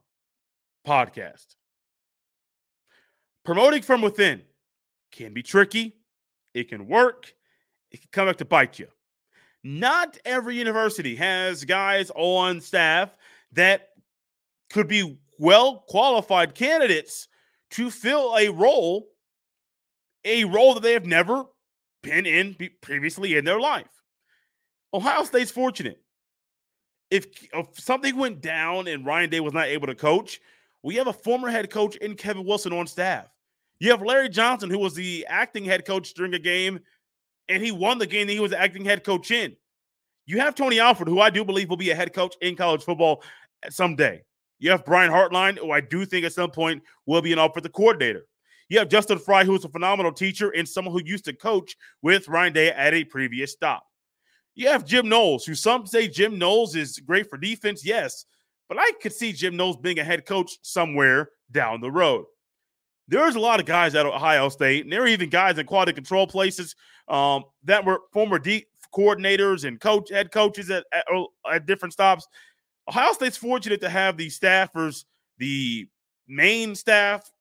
podcast. 0.88 1.56
Promoting 3.44 3.82
from 3.82 4.02
within 4.02 4.42
can 5.12 5.34
be 5.34 5.44
tricky, 5.44 5.96
it 6.54 6.70
can 6.70 6.88
work, 6.88 7.34
it 7.92 8.02
can 8.02 8.10
come 8.12 8.28
back 8.28 8.38
to 8.38 8.46
bite 8.46 8.80
you. 8.80 8.88
Not 9.64 10.18
every 10.26 10.58
university 10.58 11.16
has 11.16 11.64
guys 11.64 12.12
on 12.16 12.62
staff 12.62 13.16
that 13.54 13.90
could 14.72 14.88
be 14.88 15.18
well 15.40 15.84
qualified 15.88 16.56
candidates 16.56 17.28
to 17.76 17.92
fill 17.92 18.36
a 18.38 18.48
role, 18.50 19.06
a 20.24 20.46
role 20.46 20.74
that 20.76 20.84
they 20.84 20.94
have 20.94 21.06
never 21.06 21.44
been 22.02 22.26
in 22.26 22.56
previously 22.82 23.36
in 23.36 23.44
their 23.44 23.60
life. 23.60 23.90
Ohio 24.94 25.26
State's 25.26 25.52
fortunate. 25.52 26.02
If, 27.12 27.28
if 27.54 27.68
something 27.78 28.16
went 28.16 28.40
down 28.42 28.88
and 28.88 29.06
Ryan 29.06 29.30
Day 29.30 29.42
was 29.42 29.54
not 29.54 29.68
able 29.68 29.88
to 29.88 29.96
coach, 29.96 30.40
we 30.84 30.96
have 30.96 31.08
a 31.08 31.14
former 31.14 31.50
head 31.50 31.70
coach 31.70 31.98
in 31.98 32.16
Kevin 32.16 32.46
Wilson 32.46 32.72
on 32.72 32.88
staff. 32.88 33.28
You 33.80 33.92
have 33.92 34.02
Larry 34.02 34.30
Johnson, 34.30 34.70
who 34.70 34.80
was 34.80 34.94
the 34.94 35.26
acting 35.28 35.66
head 35.66 35.86
coach 35.86 36.14
during 36.14 36.34
a 36.34 36.40
game 36.40 36.80
and 37.50 37.62
he 37.62 37.72
won 37.72 37.98
the 37.98 38.08
game 38.08 38.28
that 38.28 38.34
he 38.34 38.40
was 38.40 38.54
acting 38.54 38.86
head 38.86 39.04
coach 39.04 39.32
in. 39.32 39.54
You 40.26 40.40
have 40.40 40.56
Tony 40.56 40.80
Alford, 40.80 41.10
who 41.10 41.20
I 41.20 41.30
do 41.30 41.44
believe 41.44 41.70
will 41.70 41.76
be 41.76 41.92
a 41.92 41.96
head 41.96 42.14
coach 42.14 42.36
in 42.42 42.56
college 42.56 42.84
football 42.84 43.22
someday. 43.70 44.24
You 44.60 44.72
have 44.72 44.86
Brian 44.86 45.12
Hartline, 45.12 45.58
who 45.58 45.72
I 45.72 45.82
do 45.82 46.06
think 46.06 46.26
at 46.26 46.34
some 46.34 46.52
point 46.52 46.84
will 47.06 47.22
be 47.22 47.34
an 47.34 47.40
offensive 47.40 47.74
coordinator. 47.74 48.26
You 48.70 48.80
have 48.80 48.90
Justin 48.90 49.20
Frye, 49.20 49.44
who's 49.44 49.66
a 49.66 49.70
phenomenal 49.70 50.12
teacher 50.12 50.50
and 50.52 50.68
someone 50.68 50.94
who 50.94 51.02
used 51.06 51.26
to 51.26 51.34
coach 51.34 51.76
with 52.02 52.28
Ryan 52.28 52.54
Day 52.54 52.72
at 52.72 52.94
a 52.94 53.04
previous 53.04 53.52
stop. 53.52 53.84
You 54.56 54.70
have 54.70 54.86
Jim 54.86 55.10
Knowles, 55.10 55.46
who 55.46 55.54
some 55.54 55.86
say 55.86 56.08
Jim 56.08 56.40
Knowles 56.40 56.76
is 56.76 57.00
great 57.00 57.30
for 57.30 57.38
defense. 57.38 57.86
Yes, 57.86 58.26
but 58.70 58.80
I 58.80 58.92
could 59.02 59.14
see 59.14 59.34
Jim 59.34 59.56
Knowles 59.56 59.78
being 59.78 60.00
a 60.00 60.04
head 60.04 60.26
coach 60.26 60.58
somewhere 60.62 61.30
down 61.52 61.82
the 61.82 61.92
road 61.92 62.26
there's 63.08 63.36
a 63.36 63.40
lot 63.40 63.60
of 63.60 63.66
guys 63.66 63.96
at 63.96 64.06
Ohio 64.06 64.50
State, 64.50 64.84
and 64.84 64.92
there 64.92 65.04
are 65.04 65.08
even 65.08 65.30
guys 65.30 65.58
in 65.58 65.66
quality 65.66 65.94
control 65.94 66.26
places 66.26 66.76
um, 67.08 67.44
that 67.64 67.86
were 67.86 68.02
former 68.12 68.40
D 68.40 68.66
coordinators 68.94 69.66
and 69.66 69.80
coach 69.80 70.10
head 70.10 70.32
coaches 70.32 70.70
at, 70.72 70.86
at, 70.92 71.06
at 71.52 71.66
different 71.66 71.94
stops. 71.94 72.28
Ohio 72.88 73.14
State's 73.14 73.38
fortunate 73.38 73.82
to 73.82 73.90
have 73.90 74.18
the 74.18 74.28
staffers, 74.28 75.06
the 75.38 75.88
main 76.28 76.76
staff, 76.76 77.32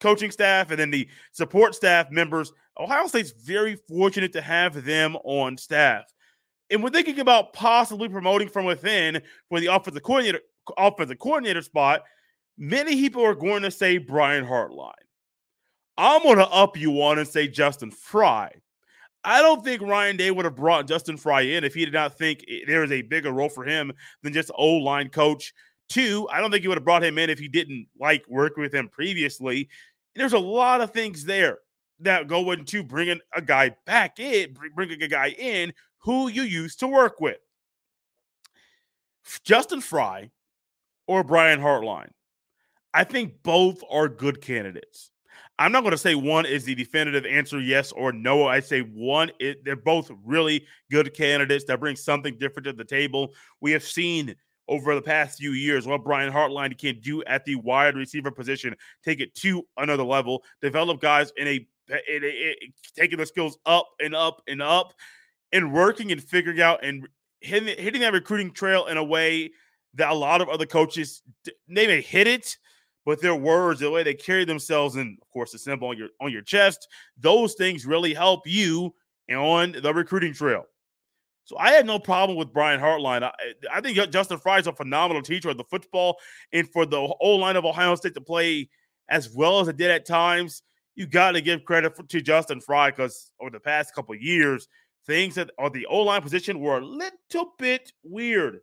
coaching 0.00 0.30
staff, 0.30 0.70
and 0.70 0.78
then 0.78 0.90
the 0.90 1.08
support 1.32 1.74
staff 1.74 2.10
members. 2.10 2.52
Ohio 2.78 3.06
State's 3.06 3.32
very 3.32 3.76
fortunate 3.88 4.32
to 4.32 4.40
have 4.40 4.84
them 4.84 5.16
on 5.24 5.56
staff. 5.56 6.04
And 6.70 6.82
we're 6.82 6.90
thinking 6.90 7.20
about 7.20 7.52
possibly 7.52 8.08
promoting 8.08 8.48
from 8.48 8.64
within 8.64 9.20
for 9.48 9.60
the 9.60 9.66
offensive 9.66 10.02
coordinator, 10.02 10.40
offensive 10.78 11.18
coordinator 11.18 11.62
spot. 11.62 12.02
Many 12.56 12.94
people 12.94 13.24
are 13.24 13.34
going 13.34 13.62
to 13.62 13.70
say 13.70 13.98
Brian 13.98 14.46
Hartline. 14.46 14.92
I'm 15.98 16.22
going 16.22 16.38
to 16.38 16.48
up 16.48 16.78
you 16.78 16.90
one 16.90 17.18
and 17.18 17.28
say 17.28 17.48
Justin 17.48 17.90
Frye. 17.90 18.52
I 19.24 19.40
don't 19.40 19.64
think 19.64 19.82
Ryan 19.82 20.16
Day 20.16 20.30
would 20.30 20.44
have 20.44 20.56
brought 20.56 20.88
Justin 20.88 21.16
Frye 21.16 21.42
in 21.42 21.64
if 21.64 21.74
he 21.74 21.84
did 21.84 21.94
not 21.94 22.18
think 22.18 22.44
there 22.66 22.82
is 22.82 22.90
a 22.90 23.02
bigger 23.02 23.30
role 23.30 23.48
for 23.48 23.64
him 23.64 23.92
than 24.22 24.32
just 24.32 24.50
O 24.56 24.74
line 24.74 25.08
coach. 25.08 25.52
Two, 25.88 26.28
I 26.32 26.40
don't 26.40 26.50
think 26.50 26.62
he 26.62 26.68
would 26.68 26.78
have 26.78 26.84
brought 26.84 27.04
him 27.04 27.18
in 27.18 27.30
if 27.30 27.38
he 27.38 27.48
didn't 27.48 27.86
like 28.00 28.24
working 28.28 28.62
with 28.62 28.74
him 28.74 28.88
previously. 28.88 29.68
There's 30.14 30.32
a 30.32 30.38
lot 30.38 30.80
of 30.80 30.90
things 30.90 31.24
there 31.24 31.58
that 32.00 32.26
go 32.26 32.50
into 32.50 32.82
bringing 32.82 33.20
a 33.34 33.40
guy 33.40 33.76
back 33.86 34.18
in, 34.18 34.56
bringing 34.74 35.02
a 35.02 35.08
guy 35.08 35.28
in 35.38 35.72
who 35.98 36.28
you 36.28 36.42
used 36.42 36.80
to 36.80 36.88
work 36.88 37.20
with. 37.20 37.38
Justin 39.44 39.80
Frye 39.80 40.30
or 41.06 41.22
Brian 41.22 41.60
Hartline. 41.60 42.10
I 42.92 43.04
think 43.04 43.42
both 43.42 43.82
are 43.88 44.08
good 44.08 44.40
candidates. 44.40 45.11
I'm 45.58 45.72
not 45.72 45.82
going 45.82 45.92
to 45.92 45.98
say 45.98 46.14
one 46.14 46.46
is 46.46 46.64
the 46.64 46.74
definitive 46.74 47.26
answer, 47.26 47.60
yes 47.60 47.92
or 47.92 48.12
no. 48.12 48.46
I 48.46 48.60
say 48.60 48.80
one, 48.80 49.30
it, 49.38 49.64
they're 49.64 49.76
both 49.76 50.10
really 50.24 50.66
good 50.90 51.14
candidates 51.14 51.64
that 51.66 51.80
bring 51.80 51.96
something 51.96 52.38
different 52.38 52.64
to 52.66 52.72
the 52.72 52.84
table. 52.84 53.34
We 53.60 53.72
have 53.72 53.84
seen 53.84 54.34
over 54.68 54.94
the 54.94 55.02
past 55.02 55.38
few 55.38 55.52
years 55.52 55.86
what 55.86 56.04
Brian 56.04 56.32
Hartline 56.32 56.76
can 56.78 57.00
do 57.00 57.22
at 57.24 57.44
the 57.44 57.56
wide 57.56 57.96
receiver 57.96 58.30
position, 58.30 58.74
take 59.04 59.20
it 59.20 59.34
to 59.36 59.66
another 59.76 60.04
level, 60.04 60.42
develop 60.60 61.00
guys 61.00 61.32
in 61.36 61.46
a, 61.46 61.66
in 61.90 62.24
a, 62.24 62.26
in 62.26 62.54
a 62.62 62.72
taking 62.96 63.18
the 63.18 63.26
skills 63.26 63.58
up 63.66 63.88
and 64.00 64.14
up 64.14 64.42
and 64.48 64.62
up, 64.62 64.94
and 65.52 65.72
working 65.72 66.12
and 66.12 66.22
figuring 66.22 66.60
out 66.60 66.82
and 66.84 67.06
hitting, 67.40 67.76
hitting 67.76 68.00
that 68.00 68.12
recruiting 68.12 68.52
trail 68.52 68.86
in 68.86 68.96
a 68.96 69.04
way 69.04 69.50
that 69.94 70.10
a 70.10 70.14
lot 70.14 70.40
of 70.40 70.48
other 70.48 70.66
coaches 70.66 71.22
they 71.68 71.86
may 71.86 72.00
hit 72.00 72.26
it 72.26 72.56
but 73.04 73.20
their 73.20 73.34
words, 73.34 73.80
the 73.80 73.90
way 73.90 74.02
they 74.02 74.14
carry 74.14 74.44
themselves, 74.44 74.96
and 74.96 75.18
of 75.20 75.30
course 75.30 75.52
the 75.52 75.58
symbol 75.58 75.88
on 75.88 75.98
your 75.98 76.08
on 76.20 76.32
your 76.32 76.42
chest, 76.42 76.88
those 77.18 77.54
things 77.54 77.86
really 77.86 78.14
help 78.14 78.46
you 78.46 78.94
on 79.30 79.72
the 79.72 79.92
recruiting 79.92 80.34
trail. 80.34 80.64
So 81.44 81.58
I 81.58 81.72
had 81.72 81.86
no 81.86 81.98
problem 81.98 82.38
with 82.38 82.52
Brian 82.52 82.80
Hartline. 82.80 83.22
I, 83.22 83.32
I 83.72 83.80
think 83.80 83.98
Justin 84.10 84.38
Frye 84.38 84.58
is 84.58 84.66
a 84.66 84.72
phenomenal 84.72 85.22
teacher 85.22 85.50
of 85.50 85.56
the 85.56 85.64
football, 85.64 86.16
and 86.52 86.68
for 86.70 86.86
the 86.86 87.00
whole 87.20 87.40
line 87.40 87.56
of 87.56 87.64
Ohio 87.64 87.94
State 87.94 88.14
to 88.14 88.20
play 88.20 88.68
as 89.08 89.30
well 89.30 89.60
as 89.60 89.68
it 89.68 89.76
did 89.76 89.90
at 89.90 90.06
times, 90.06 90.62
you 90.94 91.06
got 91.06 91.32
to 91.32 91.40
give 91.40 91.64
credit 91.64 91.96
for, 91.96 92.04
to 92.04 92.20
Justin 92.20 92.60
Frye 92.60 92.90
because 92.90 93.30
over 93.40 93.50
the 93.50 93.60
past 93.60 93.94
couple 93.94 94.14
years, 94.14 94.68
things 95.06 95.34
that 95.34 95.50
on 95.58 95.72
the 95.72 95.86
O 95.86 96.00
line 96.00 96.22
position 96.22 96.60
were 96.60 96.78
a 96.78 96.84
little 96.84 97.54
bit 97.58 97.92
weird. 98.02 98.60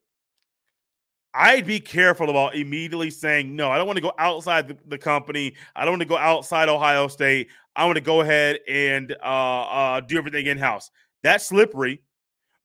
I'd 1.34 1.68
be 1.68 1.80
careful 1.80 2.30
about 2.30 2.56
immediately 2.56 3.12
saying, 3.12 3.56
no, 3.56 3.70
I 3.70 3.78
don't 3.78 3.86
want 3.86 3.98
to 3.98 4.02
go 4.02 4.14
outside 4.18 4.68
the, 4.68 4.78
the 4.88 4.98
company. 4.98 5.54
I 5.76 5.86
don't 5.86 5.94
want 5.94 6.02
to 6.02 6.08
go 6.08 6.18
outside 6.18 6.70
Ohio 6.70 7.08
State. 7.08 7.50
I 7.76 7.86
want 7.86 7.98
to 7.98 8.02
go 8.02 8.22
ahead 8.22 8.60
and 8.68 9.16
uh, 9.24 9.26
uh, 9.26 10.00
do 10.02 10.18
everything 10.18 10.48
in 10.48 10.58
house. 10.58 10.90
That's 11.22 11.46
slippery. 11.46 12.02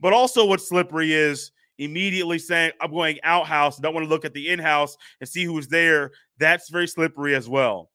But 0.00 0.12
also, 0.12 0.46
what's 0.46 0.68
slippery 0.68 1.12
is 1.12 1.52
immediately 1.78 2.38
saying, 2.38 2.72
I'm 2.80 2.90
going 2.90 3.18
out 3.22 3.46
house. 3.46 3.78
Don't 3.78 3.94
want 3.94 4.04
to 4.04 4.10
look 4.10 4.24
at 4.24 4.32
the 4.32 4.48
in 4.48 4.58
house 4.58 4.96
and 5.20 5.28
see 5.28 5.44
who's 5.44 5.68
there. 5.68 6.12
That's 6.38 6.70
very 6.70 6.88
slippery 6.88 7.34
as 7.34 7.48
well. 7.48 7.90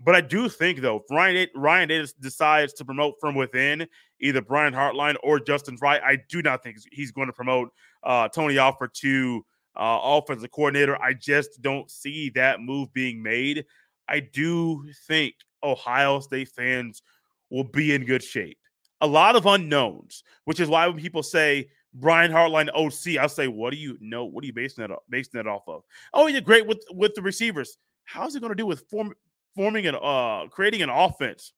But 0.00 0.14
I 0.14 0.20
do 0.20 0.48
think 0.48 0.80
though, 0.80 0.96
if 0.96 1.10
Ryan 1.10 1.48
Ryan 1.56 1.88
Day 1.88 2.06
decides 2.20 2.72
to 2.74 2.84
promote 2.84 3.14
from 3.20 3.34
within 3.34 3.86
either 4.20 4.40
Brian 4.40 4.72
Hartline 4.72 5.16
or 5.22 5.40
Justin 5.40 5.76
Frye, 5.76 5.98
I 5.98 6.18
do 6.28 6.40
not 6.40 6.62
think 6.62 6.78
he's 6.92 7.10
going 7.10 7.26
to 7.26 7.32
promote 7.32 7.70
uh, 8.04 8.28
Tony 8.28 8.58
Alford 8.58 8.94
to 8.94 9.44
uh, 9.78 10.00
offensive 10.02 10.50
coordinator. 10.50 11.00
I 11.00 11.14
just 11.14 11.62
don't 11.62 11.90
see 11.90 12.30
that 12.30 12.60
move 12.60 12.92
being 12.92 13.22
made. 13.22 13.64
I 14.08 14.20
do 14.20 14.84
think 15.06 15.34
Ohio 15.62 16.20
State 16.20 16.48
fans 16.48 17.02
will 17.50 17.64
be 17.64 17.94
in 17.94 18.04
good 18.04 18.22
shape. 18.22 18.58
A 19.00 19.06
lot 19.06 19.36
of 19.36 19.46
unknowns, 19.46 20.24
which 20.44 20.60
is 20.60 20.68
why 20.68 20.86
when 20.88 20.98
people 20.98 21.22
say 21.22 21.68
Brian 21.94 22.32
Hartline 22.32 22.68
OC, 22.74 23.18
I'll 23.18 23.28
say, 23.28 23.46
what 23.46 23.70
do 23.70 23.78
you 23.78 23.96
know? 24.00 24.24
What 24.24 24.42
are 24.42 24.46
you 24.46 24.52
basing 24.52 24.86
that 24.86 24.96
basing 25.08 25.32
that 25.34 25.46
off 25.46 25.62
of? 25.68 25.84
Oh, 26.12 26.26
he 26.26 26.32
did 26.32 26.44
great 26.44 26.66
with 26.66 26.82
with 26.90 27.14
the 27.14 27.22
receivers. 27.22 27.78
How's 28.04 28.34
it 28.34 28.40
going 28.40 28.50
to 28.50 28.56
do 28.56 28.66
with 28.66 28.88
form, 28.90 29.14
forming 29.54 29.86
and 29.86 29.96
uh 29.96 30.46
creating 30.50 30.82
an 30.82 30.90
offense? 30.90 31.52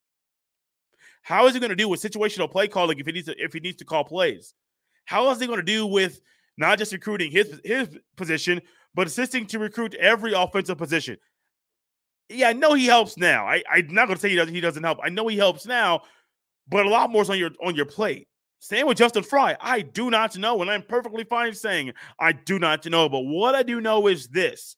How 1.23 1.47
is 1.47 1.55
he 1.55 1.61
going 1.61 1.71
to 1.71 1.77
do 1.77 1.89
with 1.89 2.03
situational 2.03 2.51
play 2.51 2.69
calling 2.69 2.99
if 2.99 3.07
he 3.07 3.13
needs 3.13 3.27
to 3.27 3.43
if 3.43 3.53
he 3.53 3.61
needs 3.61 3.79
to 3.79 3.85
call 3.85 4.05
plays? 4.05 4.55
How 5.07 5.31
is 5.31 5.41
he 5.41 5.47
going 5.47 5.59
to 5.59 5.65
do 5.65 5.87
with 5.87 6.21
not 6.61 6.79
just 6.79 6.93
recruiting 6.93 7.33
his 7.33 7.61
his 7.65 7.89
position, 8.17 8.61
but 8.95 9.07
assisting 9.07 9.47
to 9.47 9.59
recruit 9.59 9.95
every 9.95 10.33
offensive 10.35 10.79
position? 10.79 11.17
Yeah, 12.29 12.51
I 12.51 12.53
know 12.53 12.75
he 12.75 12.87
helps 12.87 13.17
now. 13.17 13.47
I, 13.47 13.63
I'm 13.69 13.89
not 13.89 14.07
going 14.07 14.17
to 14.17 14.21
say 14.21 14.29
he 14.29 14.37
doesn't, 14.37 14.55
he 14.55 14.61
doesn't 14.61 14.85
help. 14.85 15.01
I 15.03 15.09
know 15.09 15.27
he 15.27 15.37
helps 15.37 15.67
now, 15.67 16.03
but 16.69 16.87
a 16.87 16.89
lot 16.89 17.11
more 17.11 17.23
is 17.23 17.31
on 17.31 17.39
your 17.39 17.51
on 17.65 17.75
your 17.75 17.87
plate. 17.87 18.29
Same 18.61 18.87
with 18.87 18.99
Justin 18.99 19.23
Frye. 19.23 19.57
I 19.59 19.81
do 19.81 20.11
not 20.11 20.37
know, 20.37 20.61
and 20.61 20.71
I'm 20.71 20.83
perfectly 20.83 21.25
fine 21.25 21.55
saying 21.55 21.93
I 22.21 22.33
do 22.33 22.59
not 22.59 22.85
know. 22.87 23.09
But 23.09 23.23
what 23.23 23.55
I 23.55 23.63
do 23.63 23.81
know 23.81 24.07
is 24.07 24.29
this: 24.29 24.77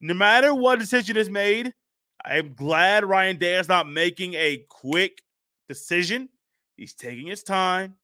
no 0.00 0.14
matter 0.14 0.54
what 0.54 0.78
decision 0.78 1.16
is 1.16 1.28
made, 1.28 1.74
I'm 2.24 2.54
glad 2.54 3.04
Ryan 3.04 3.38
Day 3.38 3.58
is 3.58 3.68
not 3.68 3.88
making 3.88 4.34
a 4.34 4.64
quick 4.70 5.20
decision. 5.68 6.28
He's 6.76 6.94
taking 6.94 7.26
his 7.26 7.42
time, 7.42 7.96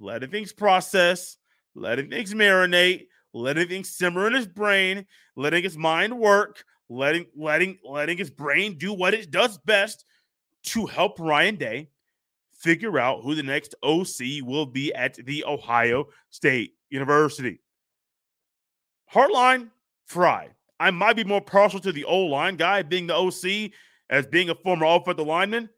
letting 0.00 0.30
things 0.30 0.52
process, 0.52 1.36
letting 1.74 2.10
things 2.10 2.34
marinate, 2.34 3.06
letting 3.32 3.68
things 3.68 3.90
simmer 3.90 4.26
in 4.26 4.34
his 4.34 4.46
brain, 4.46 5.06
letting 5.36 5.62
his 5.62 5.76
mind 5.76 6.18
work, 6.18 6.64
letting 6.88 7.26
letting 7.36 7.78
letting 7.84 8.18
his 8.18 8.30
brain 8.30 8.76
do 8.76 8.92
what 8.92 9.14
it 9.14 9.30
does 9.30 9.58
best 9.58 10.04
to 10.62 10.86
help 10.86 11.18
Ryan 11.18 11.56
Day 11.56 11.88
figure 12.52 12.98
out 12.98 13.22
who 13.22 13.34
the 13.34 13.42
next 13.42 13.74
OC 13.82 14.42
will 14.42 14.66
be 14.66 14.92
at 14.92 15.14
the 15.14 15.44
Ohio 15.44 16.08
State 16.28 16.74
University. 16.90 17.60
Hartline, 19.12 19.70
Frye. 20.06 20.50
I 20.78 20.90
might 20.90 21.16
be 21.16 21.24
more 21.24 21.40
partial 21.40 21.80
to 21.80 21.92
the 21.92 22.04
O 22.04 22.18
line 22.20 22.56
guy 22.56 22.82
being 22.82 23.06
the 23.06 23.16
OC 23.16 23.72
as 24.08 24.26
being 24.26 24.50
a 24.50 24.54
former 24.54 24.86
offensive 24.86 25.26
lineman, 25.26 25.68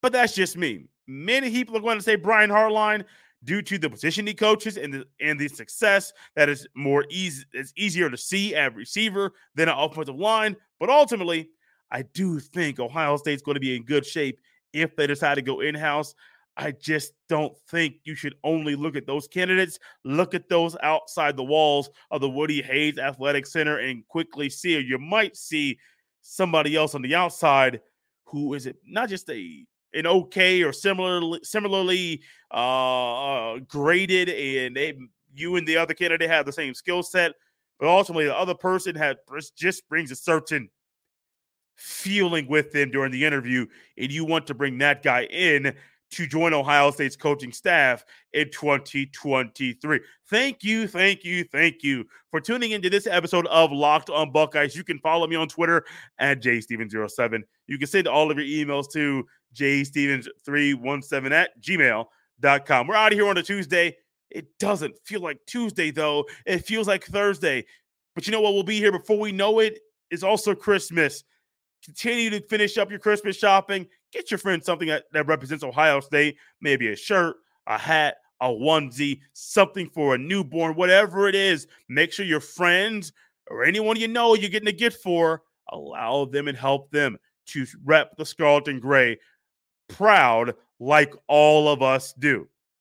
but 0.00 0.12
that's 0.12 0.34
just 0.34 0.56
me. 0.56 0.86
Many 1.06 1.50
people 1.50 1.76
are 1.76 1.80
going 1.80 1.98
to 1.98 2.02
say 2.02 2.16
Brian 2.16 2.50
Hartline 2.50 3.04
due 3.44 3.62
to 3.62 3.78
the 3.78 3.90
position 3.90 4.26
he 4.26 4.34
coaches 4.34 4.76
and 4.76 4.92
the 4.94 5.04
and 5.20 5.38
the 5.38 5.48
success 5.48 6.12
that 6.36 6.48
is 6.48 6.66
more 6.74 7.04
easy 7.10 7.44
it's 7.52 7.72
easier 7.76 8.08
to 8.08 8.16
see 8.16 8.54
at 8.54 8.74
receiver 8.74 9.32
than 9.54 9.68
an 9.68 9.76
offensive 9.76 10.16
line. 10.16 10.56
But 10.78 10.90
ultimately, 10.90 11.50
I 11.90 12.02
do 12.02 12.40
think 12.40 12.80
Ohio 12.80 13.16
State's 13.16 13.42
going 13.42 13.54
to 13.54 13.60
be 13.60 13.76
in 13.76 13.84
good 13.84 14.06
shape 14.06 14.40
if 14.72 14.96
they 14.96 15.06
decide 15.06 15.34
to 15.36 15.42
go 15.42 15.60
in-house. 15.60 16.14
I 16.56 16.72
just 16.72 17.12
don't 17.28 17.56
think 17.68 17.96
you 18.04 18.14
should 18.14 18.34
only 18.44 18.76
look 18.76 18.94
at 18.94 19.06
those 19.06 19.26
candidates. 19.26 19.78
Look 20.04 20.34
at 20.34 20.48
those 20.48 20.76
outside 20.82 21.36
the 21.36 21.44
walls 21.44 21.90
of 22.10 22.20
the 22.20 22.28
Woody 22.28 22.60
Hayes 22.60 22.98
Athletic 22.98 23.46
Center 23.46 23.78
and 23.78 24.06
quickly 24.08 24.50
see, 24.50 24.76
or 24.76 24.80
you 24.80 24.98
might 24.98 25.36
see 25.36 25.78
somebody 26.20 26.76
else 26.76 26.94
on 26.94 27.02
the 27.02 27.14
outside 27.14 27.80
who 28.24 28.54
is 28.54 28.66
it 28.66 28.76
not 28.86 29.08
just 29.08 29.28
a 29.30 29.66
an 29.94 30.06
okay 30.06 30.62
or 30.62 30.72
similarly 30.72 31.40
similarly 31.42 32.22
uh, 32.52 33.54
uh, 33.54 33.58
graded, 33.68 34.28
and 34.28 34.76
they 34.76 34.96
you 35.34 35.56
and 35.56 35.66
the 35.66 35.76
other 35.76 35.94
candidate 35.94 36.30
have 36.30 36.46
the 36.46 36.52
same 36.52 36.74
skill 36.74 37.02
set, 37.02 37.32
but 37.78 37.88
ultimately 37.88 38.26
the 38.26 38.36
other 38.36 38.54
person 38.54 38.94
had 38.94 39.16
just 39.56 39.88
brings 39.88 40.10
a 40.10 40.16
certain 40.16 40.68
feeling 41.76 42.46
with 42.48 42.70
them 42.72 42.90
during 42.90 43.12
the 43.12 43.24
interview, 43.24 43.66
and 43.96 44.12
you 44.12 44.24
want 44.24 44.46
to 44.46 44.54
bring 44.54 44.78
that 44.78 45.02
guy 45.02 45.24
in 45.24 45.74
to 46.12 46.26
join 46.26 46.52
Ohio 46.52 46.90
State's 46.90 47.16
coaching 47.16 47.52
staff 47.52 48.04
in 48.34 48.50
2023. 48.50 50.00
Thank 50.28 50.62
you, 50.62 50.86
thank 50.86 51.24
you, 51.24 51.44
thank 51.44 51.82
you 51.82 52.04
for 52.30 52.40
tuning 52.40 52.72
into 52.72 52.90
this 52.90 53.06
episode 53.06 53.46
of 53.46 53.72
Locked 53.72 54.10
on 54.10 54.30
Buckeyes. 54.30 54.76
You 54.76 54.84
can 54.84 54.98
follow 54.98 55.26
me 55.26 55.36
on 55.36 55.48
Twitter 55.48 55.84
at 56.18 56.42
jstevens07. 56.42 57.42
You 57.66 57.78
can 57.78 57.86
send 57.88 58.06
all 58.06 58.30
of 58.30 58.38
your 58.38 58.46
emails 58.46 58.90
to 58.92 59.26
jstevens317 59.54 61.30
at 61.30 61.60
gmail.com. 61.60 62.86
We're 62.86 62.94
out 62.94 63.12
of 63.12 63.18
here 63.18 63.28
on 63.28 63.38
a 63.38 63.42
Tuesday. 63.42 63.96
It 64.30 64.46
doesn't 64.58 64.94
feel 65.04 65.20
like 65.20 65.38
Tuesday, 65.46 65.90
though. 65.90 66.26
It 66.46 66.64
feels 66.64 66.88
like 66.88 67.04
Thursday. 67.04 67.64
But 68.14 68.26
you 68.26 68.32
know 68.32 68.40
what? 68.40 68.54
We'll 68.54 68.62
be 68.62 68.78
here 68.78 68.92
before 68.92 69.18
we 69.18 69.32
know 69.32 69.58
it. 69.58 69.78
It's 70.10 70.22
also 70.22 70.54
Christmas. 70.54 71.24
Continue 71.84 72.30
to 72.30 72.40
finish 72.42 72.78
up 72.78 72.90
your 72.90 73.00
Christmas 73.00 73.36
shopping. 73.36 73.86
Get 74.12 74.30
your 74.30 74.38
friend 74.38 74.62
something 74.62 74.88
that, 74.88 75.04
that 75.12 75.26
represents 75.26 75.64
Ohio 75.64 76.00
State, 76.00 76.36
maybe 76.60 76.88
a 76.88 76.96
shirt, 76.96 77.36
a 77.66 77.78
hat, 77.78 78.16
a 78.40 78.48
onesie, 78.48 79.20
something 79.32 79.88
for 79.90 80.14
a 80.14 80.18
newborn, 80.18 80.74
whatever 80.74 81.28
it 81.28 81.34
is. 81.34 81.66
Make 81.88 82.12
sure 82.12 82.26
your 82.26 82.40
friends 82.40 83.12
or 83.48 83.64
anyone 83.64 83.96
you 83.96 84.08
know 84.08 84.34
you're 84.34 84.50
getting 84.50 84.68
a 84.68 84.72
gift 84.72 85.02
for, 85.02 85.42
allow 85.70 86.24
them 86.24 86.48
and 86.48 86.56
help 86.56 86.90
them 86.90 87.18
to 87.46 87.66
rep 87.84 88.16
the 88.16 88.26
Scarlet 88.26 88.68
and 88.68 88.80
Gray 88.80 89.18
proud 89.92 90.54
like 90.80 91.14
all 91.28 91.68
of 91.68 91.82
us 91.82 92.12
do. 92.14 92.48